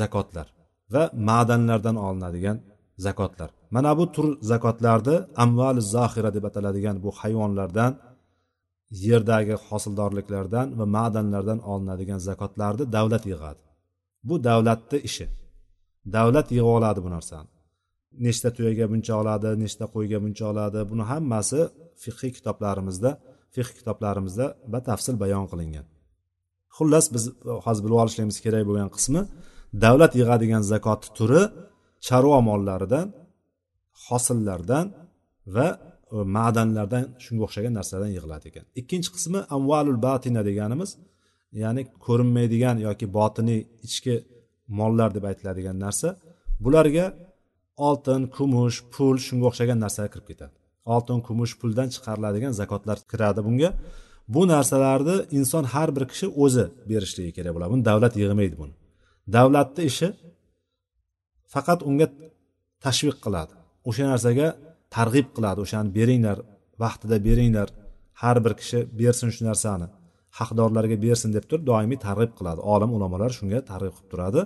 [0.00, 0.46] zakotlar
[0.94, 2.58] va ma'danlardan olinadigan
[3.06, 3.50] zakotlar.
[3.74, 7.92] Mana bu tur zakotlarni amvali zohira deb ataladigan bu hayvonlardan
[9.06, 13.62] yerdagi hosildorliklardan va ma'danlardan olinadigan zakotlarni davlat yig'adi.
[14.28, 15.26] Bu davlatni ishi.
[16.16, 17.48] Davlat yig'ib oladi bu narsani.
[18.26, 21.60] Nechta tuyaga buncha oladi nechta qo'yga buncha oladi buni hammasi
[22.04, 23.10] fiqiy kitoblarimizda
[23.54, 25.86] fiqh kitoblarimizda batafsil bayon qilingan.
[26.76, 27.24] Xullas biz
[27.66, 29.20] hozir bilib olishligimiz kerak bo'lgan qismi
[29.84, 31.42] davlat yig'adigan zakot turi
[32.06, 33.06] chorva mollaridan
[34.06, 34.86] hosillardan
[35.56, 35.68] va
[36.14, 38.64] e, ma'danlardan shunga o'xshagan narsalardan yig'iladi ekan.
[38.80, 40.90] Ikkinchi qismi amvalul batina deganimiz
[41.62, 44.14] ya'ni ko'rinmaydigan yoki botiniy ichki
[44.78, 46.08] mollar deb aytiladigan narsa
[46.64, 47.06] bularga
[47.88, 50.54] oltin kumush pul shunga o'xshagan narsalar kirib ketadi.
[50.94, 53.70] Oltin kumush puldan chiqariladigan zakotlar kiradi bunga.
[54.34, 57.70] Bu narsalarni inson har bir kishi o'zi berishligi kerak bo'ladi.
[57.74, 58.74] Buni davlat yig'maydi buni.
[59.36, 60.08] Davlatni ishi
[61.54, 62.06] faqat unga
[62.84, 63.52] tashviq qiladi.
[63.88, 64.46] O'sha narsaga
[64.96, 65.58] targ'ib qiladi.
[65.64, 66.38] O'shani beringlar
[66.82, 67.68] vaqtida beringlar.
[68.22, 69.86] Har bir kishi bersin shu narsani.
[70.38, 72.60] Haqdorlarga bersin deb turib doimiy targ'ib qiladi.
[72.72, 74.40] Olim ulamolar shunga targ'ib qilib turadi.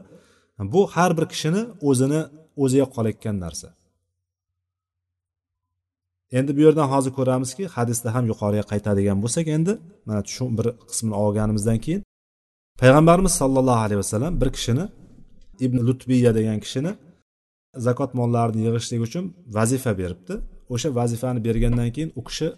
[0.75, 2.21] Bu har bir kishini o'zini
[2.65, 3.69] o'ziga qolayotgan narsa.
[6.39, 9.73] Endi bu yerdan hozir ko'ramizki hadisda ham yuqoriga qaytadigan bo'lsak endi
[10.07, 12.03] mana shu bir qismini olganimizdan keyin
[12.83, 14.85] payg'ambarimiz sollallohu alayhi vasallam bir kishini
[15.65, 16.93] ibn lutbiya degan kishini
[17.87, 19.25] zakot mollarini yig'ishlik uchun
[19.57, 20.35] vazifa beribdi.
[20.75, 22.49] O'sha vazifani bergandan keyin u kishi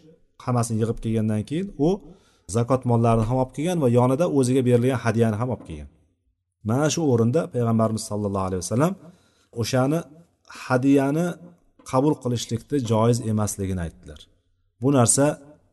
[0.44, 1.88] hammasini yig'ib kelgandan keyin u
[2.56, 5.88] zakot mollarini ham olib kelgan va yonida o'ziga berilgan hadyani ham olib kelgan.
[6.68, 8.92] Mana shu o'rinda payg'ambarimiz sollallohu alayhi vasallam
[9.60, 9.98] o'shani
[10.64, 11.26] hadyani
[11.90, 14.20] qabul qilishlikni joiz emasligini aytdilar.
[14.82, 15.24] Bu narsa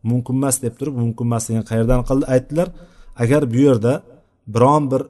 [0.09, 2.67] mumkin emas deb turib mumkin emasligini qayerdan qildi aytdilar.
[3.23, 3.93] Agar bu yerda
[4.55, 5.01] biron bir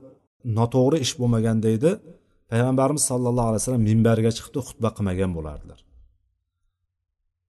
[0.58, 1.92] noto'g'ri ish bo'lmaganda edi
[2.52, 5.80] payg'ambarimiz sollallohu alayhi vasallam minbarga chiqib xutba qilmagan bo'lardilar.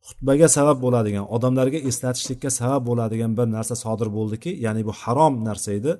[0.09, 5.71] Xutbaga sabab bo'ladigan odamlarga eslatishlikka sabab bo'ladigan bir narsa sodir bo'ldiki ya'ni bu harom narsa
[5.79, 5.93] edi.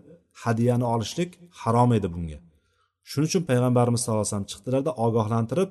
[0.43, 1.31] Hadyani olishlik
[1.63, 2.39] harom edi bunga.
[3.11, 5.71] Shuning uchun payg'ambarimiz sallallohu alayhi vasallam chiqdilarda ogohlantirib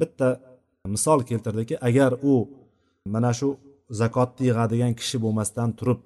[0.00, 0.28] bitta
[0.94, 2.34] misol keltirdiki agar u
[3.14, 3.48] mana shu
[4.00, 6.00] zakotni yig'adigan kishi bo'lmasdan turib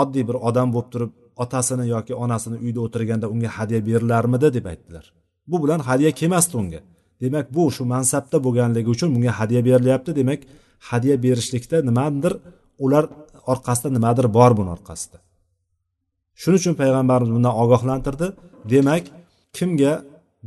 [0.00, 1.12] oddiy bir odam bo'lib turib
[1.42, 5.04] otasini yoki onasini uyda o'tirganda unga hadya berilarmidi deb aytdilar.
[5.50, 6.80] Bu bilan hadya kelmasdi unga.
[7.22, 10.10] Demak bu shu mansabda bo'lganligi uchun bunga hadya berilyapti.
[10.20, 10.40] Demak
[10.90, 12.32] hadya berishlikda nimadir
[12.84, 13.04] ular
[13.52, 15.18] orqasida nimadir bor buni orqasida.
[16.40, 18.26] Shuning uchun payg'ambarimiz bundan ogohlantirdi.
[18.72, 19.04] Demak
[19.56, 19.92] kimga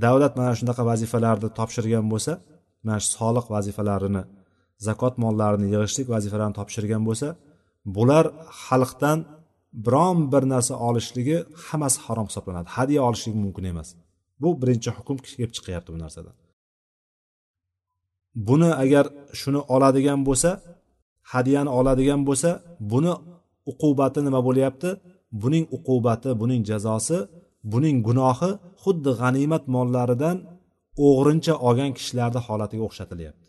[0.06, 2.34] davlat mana shunaqa vazifalarni topshirgan bo'lsa
[2.86, 4.24] mana shu soliq vazifalarini
[4.88, 7.28] zakot mollarini yig'ishlik vazifalarini topshirgan bo'lsa
[7.96, 8.26] bular
[8.66, 9.20] xalqdan
[9.86, 12.68] biron bir narsa olishligi hammasi harom hisoblanadi.
[12.78, 13.90] Hadya olishlik mumkin emas.
[14.42, 16.36] Bu birinchi hukm kelib chiqyapti bu narsadan.
[18.36, 19.06] Buni agar
[19.40, 20.50] shuni oladigan bo'lsa
[21.34, 22.50] hadyani oladigan bo'lsa
[22.92, 23.14] buni
[23.72, 24.90] uqubati nima bo'lyapti?
[25.44, 27.18] Buning uqubati buning jazosi
[27.74, 28.52] buning gunohi
[28.84, 30.38] xuddi g'animat mollaridan
[31.08, 33.48] o'g'rincha olgan kishilarni holatiga o'xshatilyapti.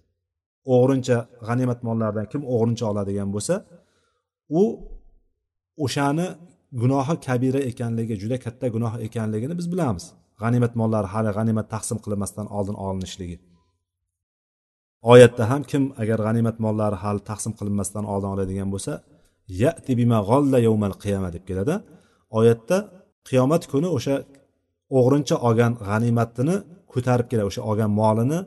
[0.74, 1.16] O'g'rincha
[1.49, 3.55] g'animat mollaridan kim o'g'rincha oladigan bo'lsa
[4.61, 4.62] u
[5.85, 6.26] o'shani
[6.82, 10.05] gunohi kabira ekanligi juda katta gunoh ekanligini biz bilamiz.
[10.43, 13.37] G'animat mollari hali g'animat taqsim qilinmasdan oldin olinishligi.
[15.12, 18.92] Oyatda ham kim agar g'animat mollari hali taqsim qilinmasdan oldin oladigan bo'lsa
[19.62, 21.74] yati bima g'olla yawmal qiyama deb keladi.
[22.38, 22.76] Oyatda
[23.28, 24.14] qiyomat kuni o'sha
[24.98, 26.57] o'g'rincha olgan g'animatini
[26.92, 28.40] ko'tarib keladi o'sha olgan molini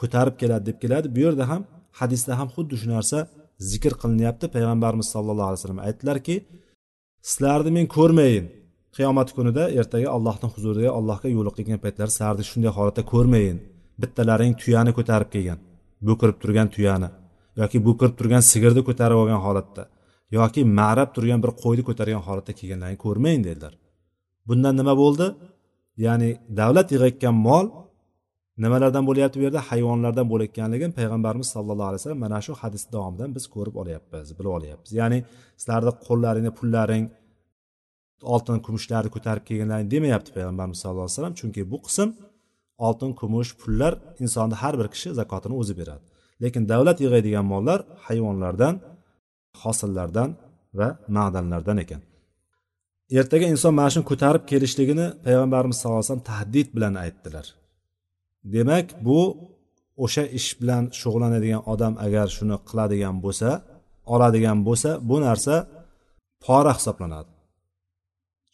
[0.00, 1.06] ko'tarib keladi deb keladi.
[1.14, 1.62] Bu yerda ham
[2.00, 3.18] hadisda ham xuddi shu narsa
[3.70, 4.46] zikr qilinyapti.
[4.54, 6.36] Payg'ambarimiz sallallohu alayhi vasallam aytdilarki
[7.30, 8.44] sizlarni men ko'rmayin
[8.96, 13.56] qiyomat kunida ertaga allohni huzuriga allohga yo'liqilgan paytlar sizlarni shunday holatda ko'rmayin
[14.02, 15.60] bittalaring tuyani ko'tarib kelgan.
[16.08, 17.08] Bo'kirib turgan tuyani
[17.60, 19.82] yoki bo'kirib turgan sigirni ko'tarib olgan holatda
[20.38, 23.72] yoki ma'rab turgan bir qo'yni ko'targan holatda kelganlarni ko'rmang dedilar.
[24.48, 25.26] Bundan nima bo'ldi?
[26.06, 26.28] Ya'ni
[26.60, 27.66] davlat yig'ayotgan mol
[28.64, 29.60] nimalardan bo'lyapti bu yerda?
[29.70, 34.90] Hayvonlardan bo'layotganligini payg'ambarimiz sallallohu alayhi vasallam mana shu hadis davomidan biz ko'rib olyapmiz bilib olyapmiz.
[35.00, 35.18] Ya'ni
[35.60, 37.04] sizlarni qo'llaringda pullaring
[38.34, 41.34] oltin kumushlarni ko'tarib kelganlaring demayapti payg'ambarimiz sallallohu alayhi vasallam.
[41.40, 42.08] Chunki bu qism
[42.86, 46.04] oltin kumush pullar insonni har bir kishi zakotini o'zi beradi.
[46.42, 48.74] Lekin davlat yig'aydigan mollar hayvonlardan
[49.62, 50.30] hosillardan
[50.78, 52.00] va ma'danlardan ekan.
[53.18, 57.46] Ertaga inson mana shuni ko'tarib kelishligini payg'ambarimiz sallallohu alayhi vasallam tahdid bilan aytdilar.
[58.54, 59.20] Demak bu
[60.04, 63.48] o'sha ish bilan shug'ullanadigan odam agar shuni qiladigan bo'lsa
[64.14, 65.54] oladigan bo'lsa bu narsa
[66.44, 67.30] pora hisoblanadi.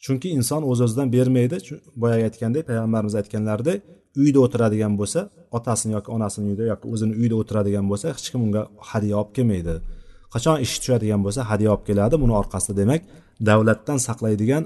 [0.03, 1.57] Chunki inson o'z o'zidan bermaydi.
[2.01, 3.79] Boyagi aytgandek payg'ambarimiz aytganlaridek
[4.21, 5.19] uyda o'tiradigan bo'lsa
[5.57, 9.73] otasini yoki onasini uyida yoki o'zini uyida o'tiradigan bo'lsa hech kim unga hadya olib kelmaydi.
[10.33, 12.15] Qachon ishi tushadigan bo'lsa hadya olib keladi.
[12.23, 13.01] Buni orqasida demak
[13.49, 14.63] davlatdan saqlaydigan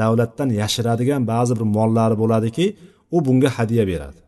[0.00, 2.66] davlatdan yashiradigan ba'zi bir mollari bo'ladiki
[3.16, 4.20] u bunga hadya beradi.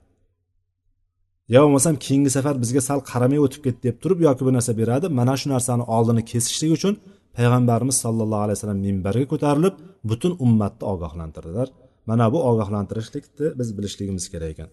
[1.54, 5.06] Yo bo'lmasam keyingi safar bizga sal qaramay o'tib ketdi deb turib yoki bir narsa beradi.
[5.18, 6.94] Mana shu narsani oldini kesishlik uchun
[7.36, 9.74] payg'ambarimiz sollallohu alayhi vasallam minbarga ko'tarilib
[10.10, 11.68] butun ummatni ogohlantirdilar.
[12.10, 14.68] Mana bu ogohlantirishlikni biz bilishligimiz kerak ekan.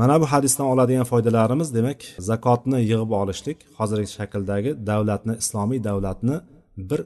[0.00, 2.00] Mana bu hadisdan oladigan foydalarimiz demak
[2.30, 6.36] zakotni yig'ib olishlik hozirgi shakldagi davlatni islomiy davlatni
[6.90, 7.00] bir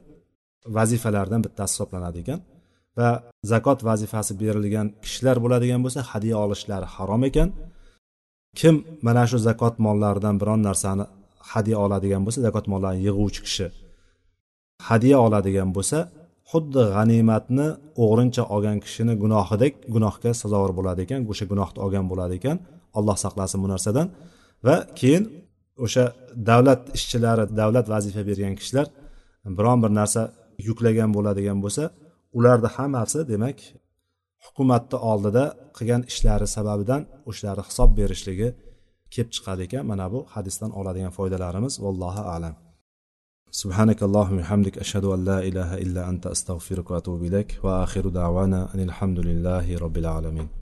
[0.77, 2.39] vazifalaridan bittasi hisoblanadi ekan
[2.97, 3.09] va
[3.51, 7.49] zakot vazifasi berilgan kishilar bo'ladigan bo'lsa hadya olishlari harom ekan.
[8.59, 8.75] Kim
[9.07, 11.05] mana shu zakot mollaridan biron narsani
[11.51, 13.67] hadya oladigan bo'lsa zakot mollarini yig'uvchi kishi
[14.87, 15.99] hadya oladigan bo'lsa
[16.51, 17.67] xuddi g'animatni
[18.03, 22.57] o'g'rincha olgan kishini gunohidek gunohga sazovor bo'ladi ekan o'sha gunohni olgan bo'ladi ekan
[22.97, 24.07] alloh saqlasin bu narsadan.
[24.67, 25.23] Va keyin
[25.85, 26.03] o'sha
[26.49, 28.87] davlat ishchilari davlat vazifa bergan kishilar
[29.57, 30.21] biron bir narsa
[30.67, 31.83] yuklagan bo'ladigan bo'lsa
[32.37, 33.57] ularni hammasi demak
[34.45, 35.43] hukumatni oldida
[35.77, 38.49] qilgan ishlari sababidan o'shalarni hisob berishligi
[39.13, 39.83] kelib chiqadi ekan.
[39.91, 41.73] Mana bu hadisdan oladigan foydalarimiz.
[41.85, 42.55] Vallohu alam.
[43.51, 48.79] سبحانك اللهم وبحمدك أشهد أن لا إله إلا أنت أستغفرك وأتوب إليك وآخر دعوانا أن
[48.79, 50.47] الحمد لله رب العالمين.